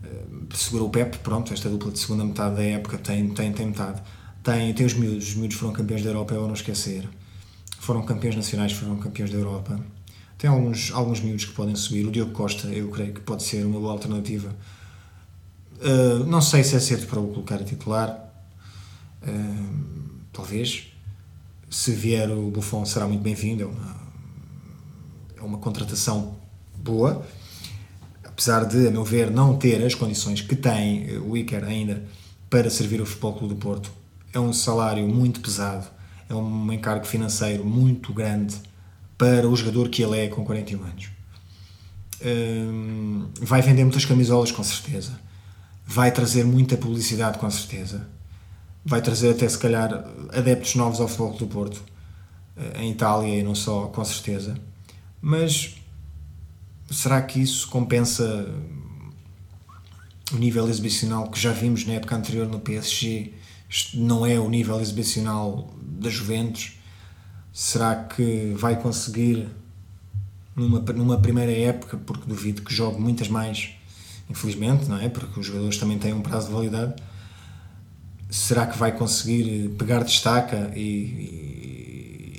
Eh, 0.05 0.09
segurou 0.55 0.89
o 0.89 0.91
Pep, 0.91 1.19
pronto, 1.19 1.53
esta 1.53 1.69
dupla 1.69 1.91
de 1.91 1.99
segunda 1.99 2.25
metade 2.25 2.57
da 2.57 2.63
época 2.63 2.97
tem, 2.99 3.29
tem, 3.31 3.53
tem 3.53 3.67
metade. 3.67 4.01
Tem, 4.43 4.73
tem 4.73 4.87
os 4.87 4.95
miúdos, 4.95 5.29
os 5.29 5.35
miúdos 5.35 5.57
foram 5.57 5.73
campeões 5.73 6.03
da 6.03 6.11
Europa, 6.11 6.35
é 6.35 6.39
não 6.39 6.53
esquecer. 6.53 7.09
Foram 7.81 8.03
campeões 8.03 8.37
nacionais, 8.37 8.73
foram 8.73 8.97
campeões 8.97 9.31
da 9.31 9.37
Europa. 9.37 9.79
Tem 10.39 10.49
alguns, 10.49 10.93
alguns 10.93 11.21
miúdos 11.21 11.45
que 11.47 11.53
podem 11.53 11.75
subir. 11.75 12.07
O 12.07 12.13
Diogo 12.13 12.33
Costa, 12.33 12.69
eu 12.69 12.89
creio 12.91 13.13
que 13.13 13.21
pode 13.21 13.43
ser 13.43 13.67
uma 13.67 13.81
boa 13.81 13.93
alternativa. 13.93 14.55
Uh, 15.81 16.25
não 16.25 16.41
sei 16.41 16.63
se 16.63 16.77
é 16.77 16.81
cedo 16.81 17.07
para 17.07 17.19
o 17.19 17.29
colocar 17.29 17.57
a 17.57 17.65
titular. 17.65 18.33
Uh, 19.23 20.09
talvez. 20.33 20.93
Se 21.69 21.93
vier 21.93 22.31
o 22.31 22.51
Buffon 22.51 22.85
será 22.85 23.07
muito 23.07 23.21
bem-vindo. 23.21 23.65
É 23.65 23.67
uma, 23.67 23.97
é 25.39 25.43
uma 25.43 25.59
contratação 25.59 26.37
boa. 26.91 27.25
Apesar 28.25 28.65
de, 28.65 28.89
a 28.89 28.91
meu 28.91 29.05
ver, 29.05 29.31
não 29.31 29.57
ter 29.57 29.85
as 29.85 29.95
condições 29.95 30.41
que 30.41 30.55
tem 30.55 31.19
o 31.19 31.37
Iker 31.37 31.65
ainda 31.65 32.05
para 32.49 32.71
servir 32.71 33.01
o 33.01 33.07
Futebol 33.07 33.35
Clube 33.35 33.55
do 33.55 33.61
Porto. 33.61 33.93
É 34.33 34.39
um 34.39 34.53
salário 34.53 35.07
muito 35.09 35.41
pesado. 35.41 35.87
É 36.29 36.35
um 36.35 36.73
encargo 36.73 37.07
financeiro 37.07 37.65
muito 37.65 38.13
grande 38.13 38.57
para 39.17 39.49
o 39.49 39.57
jogador 39.57 39.89
que 39.89 40.03
ele 40.03 40.19
é 40.19 40.29
com 40.29 40.45
41 40.45 40.83
anos. 40.83 41.09
Hum, 42.25 43.29
vai 43.41 43.63
vender 43.63 43.83
muitas 43.85 44.05
camisolas, 44.05 44.53
com 44.53 44.63
certeza. 44.63 45.19
Vai 45.87 46.13
trazer 46.13 46.45
muita 46.45 46.77
publicidade, 46.77 47.39
com 47.39 47.51
certeza 47.51 48.07
vai 48.89 49.03
trazer 49.03 49.31
até 49.31 49.47
se 49.47 49.59
calhar 49.59 50.05
adeptos 50.33 50.75
novos 50.75 50.99
ao 50.99 51.09
Futebol 51.09 51.37
do 51.37 51.47
Porto, 51.47 51.83
eh, 52.57 52.83
em 52.83 52.93
Itália 52.93 53.39
e 53.39 53.43
não 53.43 53.55
só, 53.55 53.87
com 53.87 54.03
certeza. 54.03 54.57
Mas 55.21 55.77
será 56.91 57.21
que 57.23 57.41
isso 57.41 57.69
compensa 57.69 58.49
o 60.33 60.37
nível 60.37 60.69
exibicional 60.69 61.31
que 61.31 61.41
já 61.41 61.53
vimos 61.53 61.87
na 61.87 61.95
época 61.95 62.17
anterior 62.17 62.47
no 62.47 62.61
PSG? 62.61 63.33
Não 63.95 64.25
é 64.25 64.39
o 64.39 64.49
nível 64.49 64.81
exibicional 64.81 65.75
da 65.83 66.09
Juventus? 66.09 66.79
Será 67.53 67.95
que 68.05 68.53
vai 68.57 68.81
conseguir 68.81 69.49
numa, 70.55 70.81
numa 70.81 71.19
primeira 71.21 71.53
época, 71.53 71.97
porque 71.97 72.27
duvido 72.27 72.63
que 72.63 72.75
jogue 72.75 73.01
muitas 73.01 73.29
mais, 73.29 73.71
infelizmente, 74.29 74.87
não 74.87 74.99
é? 74.99 75.09
Porque 75.09 75.39
os 75.39 75.47
jogadores 75.47 75.77
também 75.77 75.99
têm 75.99 76.13
um 76.13 76.23
prazo 76.23 76.49
de 76.49 76.55
validade 76.55 76.95
será 78.31 78.67
que 78.67 78.77
vai 78.77 78.93
conseguir 78.93 79.71
pegar 79.79 80.03
destaca 80.03 80.71
e, 80.77 80.81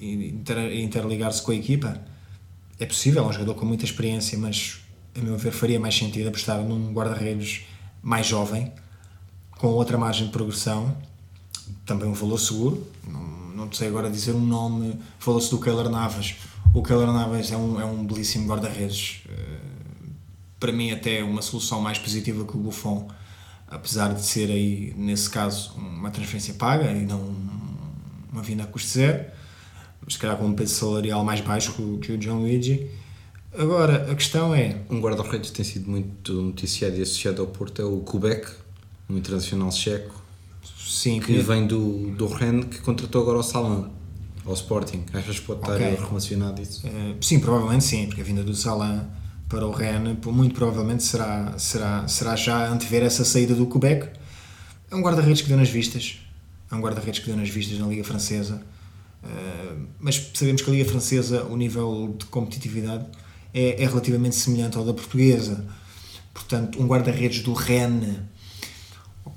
e, 0.01 0.43
e 0.47 0.83
interligar-se 0.83 1.41
com 1.41 1.51
a 1.51 1.55
equipa? 1.55 1.99
É 2.79 2.85
possível, 2.85 3.23
é 3.23 3.27
um 3.27 3.33
jogador 3.33 3.55
com 3.55 3.65
muita 3.65 3.85
experiência, 3.85 4.37
mas 4.37 4.79
a 5.15 5.21
meu 5.21 5.37
ver 5.37 5.51
faria 5.51 5.79
mais 5.79 5.95
sentido 5.95 6.29
apostar 6.29 6.59
num 6.61 6.93
guarda-redes 6.93 7.65
mais 8.01 8.25
jovem, 8.25 8.71
com 9.51 9.67
outra 9.67 9.97
margem 9.97 10.27
de 10.27 10.31
progressão, 10.31 10.95
também 11.85 12.07
um 12.07 12.13
valor 12.13 12.37
seguro. 12.37 12.87
Não, 13.05 13.65
não 13.65 13.71
sei 13.71 13.89
agora 13.89 14.09
dizer 14.09 14.33
um 14.33 14.45
nome, 14.45 14.97
falou-se 15.19 15.49
do 15.51 15.59
Keller 15.59 15.89
Navas. 15.89 16.35
O 16.73 16.81
Keller 16.81 17.07
Navas 17.07 17.51
é 17.51 17.57
um, 17.57 17.81
é 17.81 17.85
um 17.85 18.05
belíssimo 18.05 18.47
guarda-redes, 18.47 19.23
eh, 19.27 19.59
para 20.59 20.71
mim, 20.71 20.91
até 20.91 21.23
uma 21.23 21.41
solução 21.41 21.81
mais 21.81 21.97
positiva 21.97 22.45
que 22.45 22.55
o 22.55 22.59
Buffon 22.59 23.09
apesar 23.69 24.13
de 24.13 24.23
ser 24.23 24.49
aí, 24.49 24.93
nesse 24.97 25.29
caso, 25.29 25.73
uma 25.77 26.09
transferência 26.09 26.53
paga 26.55 26.91
e 26.91 27.05
não 27.05 27.35
uma 28.31 28.41
vinda 28.41 28.63
a 28.63 28.67
custo 28.67 28.89
zero, 28.89 29.25
se 30.09 30.17
calhar 30.17 30.37
com 30.37 30.45
um 30.45 30.53
peso 30.53 30.73
salarial 30.75 31.23
mais 31.23 31.41
baixo 31.41 31.73
que 32.01 32.11
o, 32.11 32.17
John 32.17 32.39
Luigi. 32.39 32.89
Agora, 33.57 34.11
a 34.11 34.15
questão 34.15 34.53
é... 34.53 34.77
Um 34.89 34.99
guarda-redes 34.99 35.51
tem 35.51 35.65
sido 35.65 35.89
muito 35.89 36.33
noticiado 36.33 36.97
e 36.97 37.01
associado 37.01 37.41
ao 37.41 37.47
Porto 37.47 37.81
é 37.81 37.85
o 37.85 37.97
Kubek, 37.99 38.47
um 39.09 39.17
internacional 39.17 39.71
checo, 39.71 40.19
Sim, 40.89 41.19
que, 41.19 41.27
que 41.27 41.39
vem 41.39 41.67
do, 41.67 42.11
do 42.11 42.27
Rennes, 42.27 42.65
que 42.65 42.79
contratou 42.79 43.21
agora 43.21 43.37
o 43.37 43.43
Salão, 43.43 43.91
ao 44.45 44.53
Sporting. 44.53 45.05
Achas 45.13 45.39
que 45.39 45.45
pode 45.45 45.61
estar 45.61 45.75
okay. 45.75 45.95
relacionado 45.95 46.61
isso? 46.61 46.87
Uh, 46.87 47.15
sim, 47.21 47.39
provavelmente 47.39 47.83
sim, 47.83 48.07
porque 48.07 48.21
a 48.21 48.23
vinda 48.23 48.43
do 48.43 48.55
Salão 48.55 49.07
para 49.47 49.65
o 49.65 49.71
Rennes, 49.71 50.17
muito 50.25 50.55
provavelmente 50.55 51.03
será, 51.03 51.57
será, 51.57 52.07
será 52.07 52.35
já 52.35 52.67
antever 52.67 53.03
essa 53.03 53.25
saída 53.25 53.55
do 53.55 53.65
Quebec. 53.65 54.07
É 54.91 54.95
um 54.95 55.01
guarda-redes 55.01 55.41
que 55.41 55.47
deu 55.47 55.57
nas 55.57 55.69
vistas, 55.69 56.19
é 56.71 56.75
um 56.75 56.81
guarda-redes 56.81 57.19
que 57.19 57.25
deu 57.27 57.35
nas 57.35 57.49
vistas 57.49 57.77
na 57.79 57.87
Liga 57.87 58.03
Francesa, 58.03 58.61
uh, 59.23 59.87
mas 59.99 60.31
sabemos 60.33 60.61
que 60.61 60.69
a 60.69 60.73
Liga 60.73 60.89
Francesa, 60.89 61.43
o 61.45 61.55
nível 61.55 62.15
de 62.17 62.25
competitividade 62.25 63.05
é, 63.53 63.81
é 63.81 63.87
relativamente 63.87 64.35
semelhante 64.35 64.77
ao 64.77 64.85
da 64.85 64.93
portuguesa. 64.93 65.65
Portanto, 66.33 66.81
um 66.81 66.87
guarda-redes 66.87 67.41
do 67.41 67.53
Rennes 67.53 68.17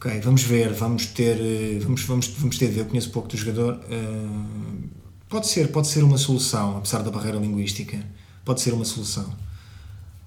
Ok, 0.05 0.21
vamos 0.21 0.43
ver, 0.43 0.73
vamos 0.73 1.07
ter, 1.07 1.41
eh, 1.41 1.79
vamos, 1.81 2.03
vamos, 2.03 2.27
vamos 2.27 2.59
ter 2.59 2.67
de 2.67 2.73
ver, 2.73 2.81
eu 2.81 2.87
conheço 2.87 3.11
pouco 3.11 3.29
do 3.29 3.37
jogador. 3.37 3.75
Uh, 3.85 4.89
pode 5.29 5.47
ser, 5.47 5.69
pode 5.69 5.87
ser 5.87 6.03
uma 6.03 6.19
solução, 6.19 6.79
apesar 6.79 7.03
da 7.03 7.11
barreira 7.13 7.39
linguística, 7.39 8.05
pode 8.45 8.61
ser 8.61 8.75
uma 8.75 8.85
solução. 8.85 9.33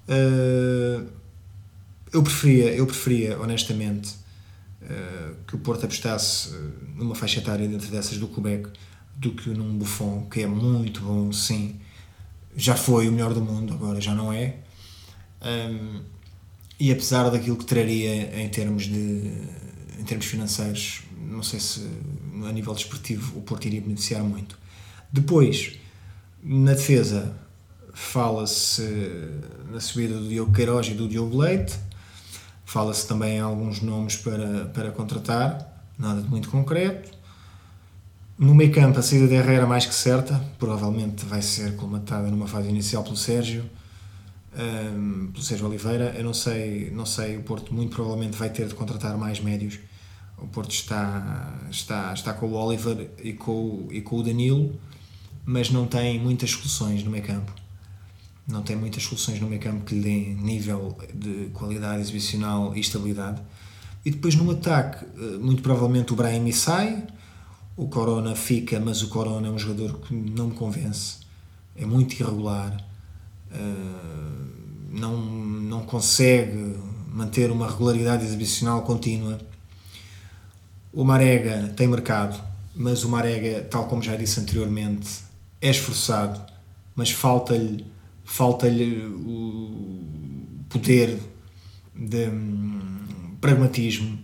Uh, 0.08 1.06
eu 2.10 2.22
preferia, 2.22 2.74
eu 2.74 2.86
preferia, 2.86 3.38
honestamente, 3.38 4.14
que 5.46 5.56
o 5.56 5.58
Porto 5.58 5.84
apostasse 5.84 6.54
numa 6.94 7.14
faixa 7.14 7.40
etária 7.40 7.68
dentro 7.68 7.88
dessas 7.88 8.16
do 8.16 8.28
Quebec 8.28 8.70
do 9.16 9.32
que 9.32 9.50
num 9.50 9.76
Buffon, 9.78 10.26
que 10.30 10.42
é 10.42 10.46
muito 10.46 11.00
bom, 11.00 11.32
sim. 11.32 11.76
Já 12.56 12.74
foi 12.74 13.08
o 13.08 13.12
melhor 13.12 13.34
do 13.34 13.40
mundo, 13.40 13.74
agora 13.74 14.00
já 14.00 14.14
não 14.14 14.32
é. 14.32 14.56
Um, 15.42 16.00
e 16.78 16.92
apesar 16.92 17.30
daquilo 17.30 17.56
que 17.56 17.64
traria 17.64 18.42
em 18.42 18.48
termos 18.48 18.84
de 18.84 19.32
em 19.98 20.04
termos 20.04 20.26
financeiros, 20.26 21.02
não 21.18 21.42
sei 21.42 21.58
se 21.58 21.88
a 22.46 22.52
nível 22.52 22.74
desportivo 22.74 23.38
o 23.38 23.42
Porto 23.42 23.66
iria 23.66 23.80
beneficiar 23.80 24.22
muito. 24.22 24.58
Depois, 25.10 25.78
na 26.42 26.74
defesa, 26.74 27.34
fala-se 27.94 28.82
na 29.70 29.80
subida 29.80 30.18
do 30.18 30.28
Diogo 30.28 30.52
Queiroz 30.52 30.88
e 30.88 30.94
do 30.94 31.08
Diogo 31.08 31.38
Leite, 31.38 31.74
fala-se 32.64 33.08
também 33.08 33.38
em 33.38 33.40
alguns 33.40 33.80
nomes 33.80 34.16
para, 34.16 34.66
para 34.66 34.90
contratar, 34.92 35.88
nada 35.98 36.20
de 36.20 36.28
muito 36.28 36.50
concreto. 36.50 37.15
No 38.38 38.54
meio 38.54 38.70
campo, 38.70 38.98
a 38.98 39.02
saída 39.02 39.26
de 39.26 39.34
Herrera 39.34 39.66
mais 39.66 39.86
que 39.86 39.94
certa, 39.94 40.38
provavelmente 40.58 41.24
vai 41.24 41.40
ser 41.40 41.74
colmatada 41.74 42.28
numa 42.28 42.46
fase 42.46 42.68
inicial 42.68 43.02
pelo 43.02 43.16
Sérgio, 43.16 43.64
um, 44.54 45.28
pelo 45.32 45.42
Sérgio 45.42 45.66
Oliveira. 45.66 46.14
Eu 46.14 46.22
não 46.22 46.34
sei, 46.34 46.90
não 46.90 47.06
sei, 47.06 47.38
o 47.38 47.42
Porto 47.42 47.72
muito 47.72 47.96
provavelmente 47.96 48.36
vai 48.36 48.50
ter 48.50 48.68
de 48.68 48.74
contratar 48.74 49.16
mais 49.16 49.40
médios. 49.40 49.78
O 50.36 50.46
Porto 50.48 50.70
está, 50.70 51.54
está, 51.70 52.12
está 52.12 52.34
com 52.34 52.48
o 52.48 52.52
Oliver 52.52 53.08
e 53.24 53.32
com, 53.32 53.88
e 53.90 54.02
com 54.02 54.16
o 54.18 54.22
Danilo, 54.22 54.78
mas 55.46 55.70
não 55.70 55.86
tem 55.86 56.20
muitas 56.20 56.50
soluções 56.50 57.02
no 57.02 57.10
meio 57.10 57.24
campo. 57.24 57.50
Não 58.46 58.60
tem 58.60 58.76
muitas 58.76 59.02
soluções 59.02 59.40
no 59.40 59.48
meio 59.48 59.62
campo 59.62 59.82
que 59.86 59.94
lhe 59.94 60.02
deem 60.02 60.34
nível 60.34 60.94
de 61.14 61.48
qualidade 61.54 62.02
exibicional 62.02 62.76
e 62.76 62.80
estabilidade. 62.80 63.40
E 64.04 64.10
depois 64.10 64.34
no 64.34 64.50
ataque, 64.50 65.06
eh, 65.16 65.38
muito 65.38 65.62
provavelmente 65.62 66.12
o 66.12 66.16
Brahim 66.16 66.52
sai, 66.52 67.02
o 67.76 67.88
Corona 67.88 68.34
fica, 68.34 68.80
mas 68.80 69.02
o 69.02 69.08
Corona 69.08 69.48
é 69.48 69.50
um 69.50 69.58
jogador 69.58 69.98
que 69.98 70.14
não 70.14 70.48
me 70.48 70.54
convence. 70.54 71.18
É 71.74 71.84
muito 71.84 72.14
irregular. 72.14 72.76
Uh, 73.52 74.46
não, 74.90 75.16
não 75.16 75.82
consegue 75.82 76.76
manter 77.08 77.50
uma 77.50 77.68
regularidade 77.68 78.24
exibicional 78.24 78.82
contínua. 78.82 79.38
O 80.92 81.04
Marega 81.04 81.72
tem 81.76 81.86
mercado, 81.86 82.42
mas 82.74 83.04
o 83.04 83.08
Marega, 83.08 83.62
tal 83.70 83.86
como 83.86 84.02
já 84.02 84.16
disse 84.16 84.40
anteriormente, 84.40 85.08
é 85.60 85.70
esforçado, 85.70 86.40
mas 86.94 87.10
falta-lhe 87.10 87.84
falta-lhe 88.26 89.06
o 89.06 90.04
poder 90.68 91.16
de 91.94 92.28
hum, 92.28 93.36
pragmatismo, 93.40 94.18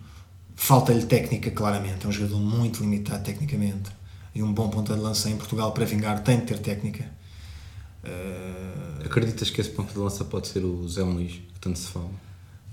falta-lhe 0.62 1.04
técnica, 1.04 1.50
claramente. 1.50 2.06
É 2.06 2.08
um 2.08 2.12
jogador 2.12 2.38
muito 2.38 2.82
limitado 2.82 3.24
tecnicamente. 3.24 3.90
E 4.32 4.42
um 4.42 4.52
bom 4.52 4.70
ponta 4.70 4.94
de 4.94 5.00
lança 5.00 5.28
em 5.28 5.36
Portugal 5.36 5.72
para 5.72 5.84
vingar 5.84 6.22
tem 6.22 6.38
de 6.38 6.46
ter 6.46 6.58
técnica. 6.58 7.04
Uh... 8.04 9.04
Acreditas 9.04 9.50
que 9.50 9.60
esse 9.60 9.70
ponto 9.70 9.92
de 9.92 9.98
lança 9.98 10.24
pode 10.24 10.46
ser 10.46 10.64
o 10.64 10.88
Zé 10.88 11.02
Luís, 11.02 11.32
que 11.32 11.60
tanto 11.60 11.78
se 11.78 11.88
fala? 11.88 12.10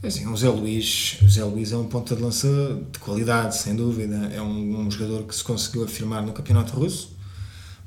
É 0.03 0.07
assim, 0.07 0.27
o 0.27 0.37
Zé 0.37 0.49
Luís, 0.49 1.17
o 1.23 1.27
Zé 1.27 1.43
Luís 1.43 1.71
é 1.71 1.77
um 1.77 1.87
ponta 1.87 2.15
de 2.15 2.21
lança 2.21 2.47
de 2.91 2.99
qualidade, 2.99 3.57
sem 3.57 3.75
dúvida. 3.75 4.31
É 4.33 4.41
um, 4.41 4.81
um 4.81 4.91
jogador 4.91 5.23
que 5.23 5.35
se 5.35 5.43
conseguiu 5.43 5.83
afirmar 5.83 6.21
no 6.21 6.31
campeonato 6.31 6.73
russo, 6.73 7.17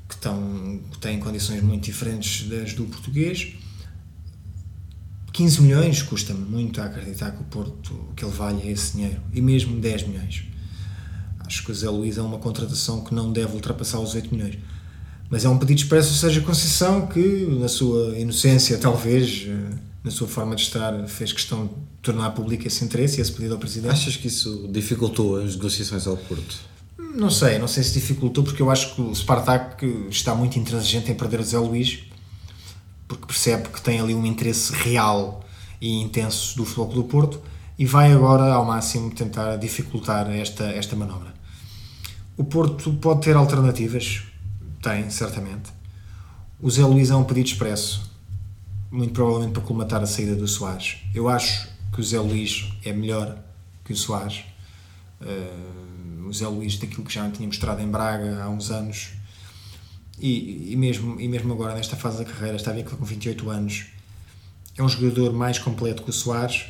que, 0.09 0.15
estão, 0.15 0.81
que 0.91 0.97
tem 0.99 1.17
condições 1.17 1.63
muito 1.63 1.85
diferentes 1.85 2.47
das 2.49 2.73
do 2.73 2.83
português. 2.83 3.53
15 5.33 5.61
milhões 5.63 6.01
custa-me 6.03 6.45
muito 6.45 6.79
a 6.79 6.85
acreditar 6.85 7.31
que 7.31 7.41
o 7.41 7.45
Porto 7.45 7.91
que 8.15 8.23
ele 8.23 8.31
valha 8.31 8.63
esse 8.69 8.93
dinheiro, 8.93 9.19
e 9.33 9.41
mesmo 9.41 9.79
10 9.79 10.07
milhões. 10.07 10.43
Acho 11.39 11.65
que 11.65 11.71
o 11.71 11.75
Zé 11.75 11.89
Luís 11.89 12.17
é 12.17 12.21
uma 12.21 12.37
contratação 12.37 13.03
que 13.03 13.13
não 13.13 13.31
deve 13.31 13.53
ultrapassar 13.55 13.99
os 13.99 14.13
8 14.13 14.33
milhões. 14.33 14.57
Mas 15.29 15.43
é 15.43 15.49
um 15.49 15.57
pedido 15.57 15.79
expresso 15.79 16.09
ao 16.09 16.15
Sérgio 16.15 16.43
Conceição 16.43 17.07
que, 17.07 17.47
na 17.59 17.67
sua 17.67 18.17
inocência, 18.17 18.77
talvez, 18.77 19.47
eh, 19.47 19.75
na 20.03 20.11
sua 20.11 20.27
forma 20.27 20.55
de 20.55 20.61
estar, 20.61 21.07
fez 21.07 21.33
questão 21.33 21.65
de 21.65 21.73
tornar 22.03 22.29
público 22.31 22.67
esse 22.67 22.85
interesse 22.85 23.17
e 23.17 23.21
esse 23.21 23.31
pedido 23.31 23.55
ao 23.55 23.59
Presidente. 23.59 23.91
Achas 23.91 24.15
que 24.15 24.27
isso 24.27 24.69
dificultou 24.71 25.37
as 25.37 25.55
negociações 25.55 26.05
ao 26.05 26.15
Porto? 26.15 26.57
Não 27.15 27.31
sei, 27.31 27.57
não 27.57 27.67
sei 27.67 27.83
se 27.83 27.93
dificultou, 27.93 28.43
porque 28.43 28.61
eu 28.61 28.69
acho 28.69 28.93
que 28.93 29.01
o 29.01 29.15
Spartak 29.15 29.85
está 30.09 30.35
muito 30.35 30.59
intransigente 30.59 31.11
em 31.11 31.15
perder 31.15 31.39
o 31.39 31.43
Zé 31.43 31.57
Luís, 31.57 32.03
porque 33.13 33.27
percebe 33.27 33.69
que 33.69 33.79
tem 33.79 33.99
ali 33.99 34.15
um 34.15 34.25
interesse 34.25 34.73
real 34.73 35.45
e 35.79 36.01
intenso 36.01 36.57
do 36.57 36.65
Futebol 36.65 37.03
do 37.03 37.03
Porto 37.03 37.41
e 37.77 37.85
vai 37.85 38.11
agora 38.11 38.51
ao 38.51 38.65
máximo 38.65 39.11
tentar 39.11 39.55
dificultar 39.57 40.29
esta, 40.31 40.63
esta 40.65 40.95
manobra. 40.95 41.31
O 42.35 42.43
Porto 42.43 42.91
pode 42.93 43.21
ter 43.21 43.35
alternativas, 43.35 44.23
tem, 44.81 45.09
certamente. 45.11 45.71
O 46.59 46.69
Zé 46.71 46.83
Luís 46.83 47.11
é 47.11 47.15
um 47.15 47.23
pedido 47.23 47.47
expresso, 47.47 48.11
muito 48.89 49.13
provavelmente 49.13 49.53
para 49.53 49.61
colmatar 49.61 50.01
a 50.01 50.07
saída 50.07 50.35
do 50.35 50.47
Soares. 50.47 50.97
Eu 51.13 51.29
acho 51.29 51.67
que 51.93 52.01
o 52.01 52.03
Zé 52.03 52.19
Luís 52.19 52.73
é 52.83 52.91
melhor 52.91 53.37
que 53.85 53.93
o 53.93 53.95
Soares. 53.95 54.43
Uh, 55.21 56.27
o 56.27 56.33
Zé 56.33 56.47
Luís, 56.47 56.77
daquilo 56.77 57.03
que 57.03 57.13
já 57.13 57.29
tinha 57.29 57.45
mostrado 57.45 57.79
em 57.81 57.87
Braga 57.87 58.43
há 58.43 58.49
uns 58.49 58.71
anos, 58.71 59.11
e, 60.27 60.73
e, 60.73 60.75
mesmo, 60.75 61.19
e 61.19 61.27
mesmo 61.27 61.51
agora 61.53 61.75
nesta 61.75 61.95
fase 61.95 62.19
da 62.19 62.25
carreira, 62.25 62.55
está 62.55 62.71
bem 62.71 62.83
que 62.83 62.95
com 62.95 63.03
28 63.03 63.49
anos, 63.49 63.85
é 64.77 64.81
um 64.81 64.89
jogador 64.89 65.33
mais 65.33 65.59
completo 65.59 66.03
que 66.03 66.09
o 66.09 66.13
Soares, 66.13 66.65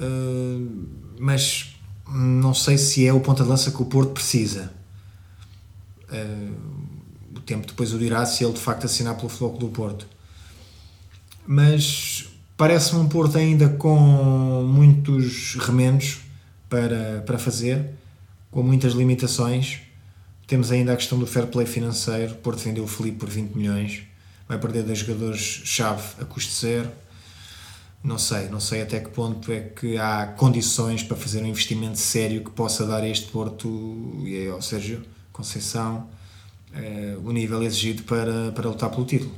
uh, 0.00 0.88
mas 1.18 1.74
não 2.06 2.54
sei 2.54 2.78
se 2.78 3.06
é 3.06 3.12
o 3.12 3.20
ponta 3.20 3.42
de 3.42 3.48
lança 3.48 3.70
que 3.70 3.82
o 3.82 3.86
Porto 3.86 4.12
precisa. 4.12 4.72
Uh, 6.10 6.54
o 7.36 7.40
tempo 7.40 7.66
depois 7.66 7.92
o 7.92 7.98
dirá 7.98 8.24
se 8.26 8.44
ele 8.44 8.52
de 8.52 8.60
facto 8.60 8.84
assinar 8.84 9.16
pelo 9.16 9.28
Floco 9.28 9.58
do 9.58 9.68
Porto. 9.68 10.06
Mas 11.46 12.28
Parece-me 12.58 13.02
um 13.02 13.08
Porto 13.08 13.38
ainda 13.38 13.68
com 13.68 13.96
muitos 14.66 15.54
remendos 15.54 16.18
para, 16.68 17.22
para 17.24 17.38
fazer, 17.38 17.90
com 18.50 18.64
muitas 18.64 18.94
limitações. 18.94 19.78
Temos 20.48 20.72
ainda 20.72 20.94
a 20.94 20.96
questão 20.96 21.18
do 21.18 21.26
fair 21.26 21.46
play 21.46 21.66
financeiro. 21.66 22.34
Porto 22.36 22.60
vendeu 22.60 22.82
o 22.82 22.88
Felipe 22.88 23.18
por 23.18 23.28
20 23.28 23.52
milhões, 23.52 24.04
vai 24.48 24.58
perder 24.58 24.82
dois 24.82 25.00
jogadores-chave 25.00 26.02
a 26.22 26.24
custo 26.24 26.54
zero. 26.54 26.90
Não 28.02 28.16
sei, 28.16 28.48
não 28.48 28.58
sei 28.58 28.80
até 28.80 28.98
que 28.98 29.10
ponto 29.10 29.52
é 29.52 29.60
que 29.60 29.98
há 29.98 30.26
condições 30.38 31.02
para 31.02 31.18
fazer 31.18 31.42
um 31.42 31.46
investimento 31.46 31.98
sério 31.98 32.42
que 32.42 32.50
possa 32.50 32.86
dar 32.86 33.02
a 33.02 33.08
este 33.08 33.26
Porto 33.30 34.22
e 34.24 34.48
ao 34.48 34.62
Sérgio 34.62 35.04
Conceição 35.34 36.08
eh, 36.72 37.18
o 37.22 37.30
nível 37.30 37.62
exigido 37.62 38.04
para, 38.04 38.50
para 38.52 38.70
lutar 38.70 38.88
pelo 38.88 39.04
título. 39.04 39.34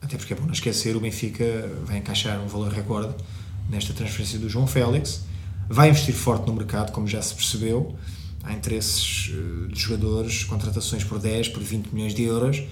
Até 0.00 0.16
porque 0.16 0.32
é 0.32 0.36
bom 0.36 0.46
não 0.46 0.52
esquecer, 0.52 0.96
o 0.96 1.00
Benfica 1.00 1.44
vai 1.84 1.98
encaixar 1.98 2.40
um 2.40 2.46
valor 2.46 2.72
recorde 2.72 3.14
nesta 3.68 3.92
transferência 3.92 4.38
do 4.38 4.48
João 4.48 4.66
Félix, 4.66 5.24
vai 5.68 5.90
investir 5.90 6.14
forte 6.14 6.46
no 6.46 6.54
mercado, 6.54 6.90
como 6.90 7.06
já 7.06 7.20
se 7.20 7.34
percebeu, 7.34 7.94
há 8.42 8.52
interesses 8.52 9.32
eh, 9.32 9.72
de 9.72 9.80
jogadores, 9.80 10.44
contratações 10.44 11.04
por 11.04 11.18
10, 11.18 11.48
por 11.48 11.62
20 11.62 11.88
milhões 11.92 12.14
de 12.14 12.22
euros, 12.24 12.62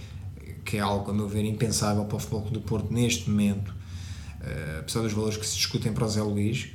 que 0.64 0.76
é 0.76 0.80
algo, 0.80 1.10
a 1.10 1.14
meu 1.14 1.28
ver, 1.28 1.44
impensável 1.44 2.04
para 2.04 2.16
o 2.16 2.18
Futebol 2.18 2.50
do 2.50 2.60
Porto 2.60 2.92
neste 2.92 3.28
momento, 3.30 3.74
eh, 4.42 4.78
apesar 4.80 5.02
dos 5.02 5.12
valores 5.12 5.36
que 5.36 5.46
se 5.46 5.56
discutem 5.56 5.92
para 5.92 6.04
o 6.04 6.08
Zé 6.08 6.22
Luís, 6.22 6.68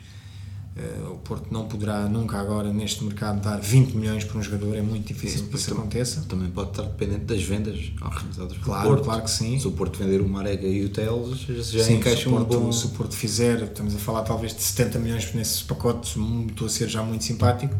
Uh, 0.73 1.11
o 1.11 1.17
Porto 1.17 1.51
não 1.51 1.67
poderá 1.67 2.07
nunca 2.07 2.39
agora 2.39 2.71
neste 2.71 3.03
mercado 3.03 3.41
dar 3.41 3.59
20 3.59 3.91
milhões 3.91 4.23
para 4.23 4.39
um 4.39 4.41
jogador, 4.41 4.73
é 4.77 4.81
muito 4.81 5.05
difícil 5.05 5.45
que 5.47 5.55
isso 5.57 5.73
aconteça. 5.73 6.21
Também 6.29 6.49
pode 6.49 6.69
estar 6.69 6.83
dependente 6.83 7.25
das 7.25 7.43
vendas 7.43 7.91
realizadas 7.99 8.53
pelo 8.53 8.63
claro, 8.63 8.87
Porto. 8.87 9.03
Claro 9.03 9.23
que 9.23 9.31
sim. 9.31 9.59
Se 9.59 9.67
o 9.67 9.71
Porto 9.73 9.99
vender 9.99 10.21
o 10.21 10.29
Marega 10.29 10.65
e 10.65 10.85
o 10.85 10.89
Teles, 10.89 11.39
já 11.69 11.83
sim, 11.83 11.95
encaixa 11.95 12.29
um 12.29 12.41
bom... 12.45 12.71
Se 12.71 12.85
o 12.85 12.89
Porto 12.89 13.13
fizer, 13.13 13.63
estamos 13.63 13.93
a 13.93 13.97
falar 13.97 14.21
talvez 14.21 14.55
de 14.55 14.61
70 14.61 14.99
milhões 14.99 15.33
nesses 15.33 15.61
pacotes, 15.61 16.15
estou 16.47 16.67
a 16.67 16.69
ser 16.69 16.87
já 16.87 17.03
muito 17.03 17.25
simpático. 17.25 17.75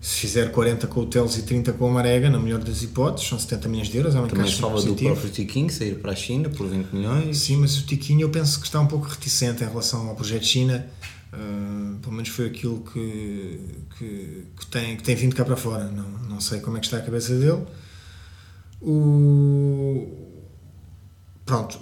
Se 0.00 0.20
fizer 0.20 0.52
40 0.52 0.86
com 0.86 1.00
o 1.00 1.06
Teles 1.06 1.36
e 1.38 1.42
30 1.42 1.72
com 1.72 1.88
o 1.88 1.92
Marega, 1.92 2.30
na 2.30 2.38
melhor 2.38 2.60
das 2.60 2.82
hipóteses, 2.82 3.28
são 3.28 3.38
70 3.38 3.68
milhões 3.68 3.88
de 3.88 3.96
euros, 3.96 4.14
é 4.14 4.20
um 4.20 4.28
Também 4.28 4.50
fala 4.52 4.80
do 4.80 4.94
próprio 4.94 5.28
Tiquinho 5.28 5.70
sair 5.70 5.96
para 5.96 6.12
a 6.12 6.16
China 6.16 6.48
por 6.48 6.68
20 6.68 6.92
milhões. 6.92 7.38
Sim, 7.38 7.56
mas 7.56 7.76
o 7.78 7.84
Tiquinho 7.84 8.22
eu 8.22 8.30
penso 8.30 8.60
que 8.60 8.66
está 8.66 8.80
um 8.80 8.86
pouco 8.86 9.06
reticente 9.06 9.64
em 9.64 9.66
relação 9.66 10.08
ao 10.08 10.14
projeto 10.14 10.44
China 10.44 10.88
Uh, 11.32 11.98
pelo 11.98 12.14
menos 12.14 12.30
foi 12.30 12.46
aquilo 12.46 12.80
que, 12.90 13.60
que, 13.98 14.46
que, 14.58 14.66
tem, 14.66 14.96
que 14.96 15.02
tem 15.02 15.14
vindo 15.14 15.36
cá 15.36 15.44
para 15.44 15.56
fora. 15.56 15.84
Não, 15.84 16.08
não 16.28 16.40
sei 16.40 16.60
como 16.60 16.76
é 16.76 16.80
que 16.80 16.86
está 16.86 16.96
a 16.96 17.02
cabeça 17.02 17.34
dele. 17.34 17.64
O... 18.80 20.08
Pronto, 21.44 21.78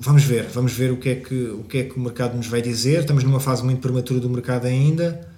vamos 0.00 0.22
ver, 0.24 0.48
vamos 0.48 0.72
ver 0.72 0.92
o 0.92 0.98
que, 0.98 1.08
é 1.08 1.14
que, 1.14 1.48
o 1.48 1.64
que 1.64 1.78
é 1.78 1.84
que 1.84 1.96
o 1.96 2.00
mercado 2.00 2.36
nos 2.36 2.46
vai 2.46 2.60
dizer. 2.60 3.00
Estamos 3.00 3.24
numa 3.24 3.40
fase 3.40 3.64
muito 3.64 3.80
prematura 3.80 4.20
do 4.20 4.28
mercado 4.28 4.66
ainda. 4.66 5.29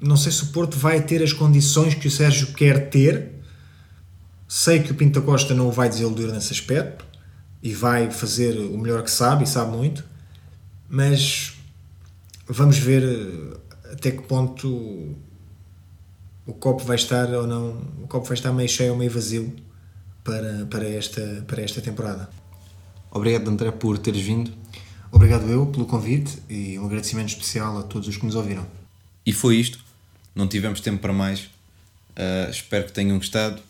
Não 0.00 0.16
sei 0.16 0.32
se 0.32 0.44
o 0.44 0.46
Porto 0.46 0.76
vai 0.78 1.02
ter 1.02 1.22
as 1.22 1.32
condições 1.32 1.94
que 1.94 2.08
o 2.08 2.10
Sérgio 2.10 2.48
quer 2.54 2.88
ter. 2.88 3.32
Sei 4.48 4.80
que 4.80 4.90
o 4.90 4.94
Pinto 4.94 5.22
Costa 5.22 5.54
não 5.54 5.68
o 5.68 5.72
vai 5.72 5.88
desiludir 5.88 6.32
nesse 6.32 6.52
aspecto 6.52 7.04
e 7.62 7.74
vai 7.74 8.10
fazer 8.10 8.58
o 8.58 8.78
melhor 8.78 9.02
que 9.02 9.10
sabe 9.10 9.44
e 9.44 9.46
sabe 9.46 9.76
muito, 9.76 10.04
mas 10.88 11.52
vamos 12.48 12.78
ver 12.78 13.02
eh, 13.02 13.92
até 13.92 14.10
que 14.10 14.22
ponto 14.22 15.14
o 16.46 16.52
copo 16.54 16.82
vai 16.84 16.96
estar 16.96 17.28
ou 17.28 17.46
não, 17.46 17.80
o 18.02 18.08
copo 18.08 18.26
vai 18.26 18.34
estar 18.34 18.52
meio 18.52 18.68
cheio 18.68 18.92
ou 18.92 18.98
meio 18.98 19.10
vazio 19.10 19.54
para, 20.24 20.66
para, 20.70 20.88
esta, 20.88 21.44
para 21.46 21.62
esta 21.62 21.80
temporada. 21.80 22.28
Obrigado, 23.10 23.48
André, 23.48 23.70
por 23.70 23.98
teres 23.98 24.22
vindo. 24.22 24.50
Obrigado 25.12 25.48
eu 25.48 25.66
pelo 25.66 25.84
convite 25.86 26.38
e 26.48 26.78
um 26.78 26.86
agradecimento 26.86 27.28
especial 27.28 27.78
a 27.78 27.82
todos 27.82 28.08
os 28.08 28.16
que 28.16 28.24
nos 28.24 28.34
ouviram. 28.34 28.66
E 29.26 29.32
foi 29.32 29.56
isto. 29.56 29.89
Não 30.40 30.48
tivemos 30.48 30.80
tempo 30.80 31.02
para 31.02 31.12
mais. 31.12 31.40
Uh, 32.16 32.48
espero 32.50 32.86
que 32.86 32.92
tenham 32.92 33.18
gostado. 33.18 33.62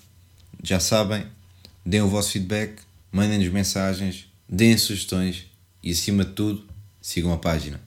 Já 0.63 0.79
sabem, 0.79 1.27
deem 1.85 2.01
o 2.01 2.09
vosso 2.09 2.31
feedback, 2.31 2.81
mandem-nos 3.11 3.49
mensagens, 3.49 4.27
deem 4.49 4.79
sugestões 4.79 5.47
e, 5.83 5.91
acima 5.91 6.25
de 6.25 6.31
tudo, 6.31 6.65
sigam 7.03 7.33
a 7.33 7.39
página. 7.39 7.81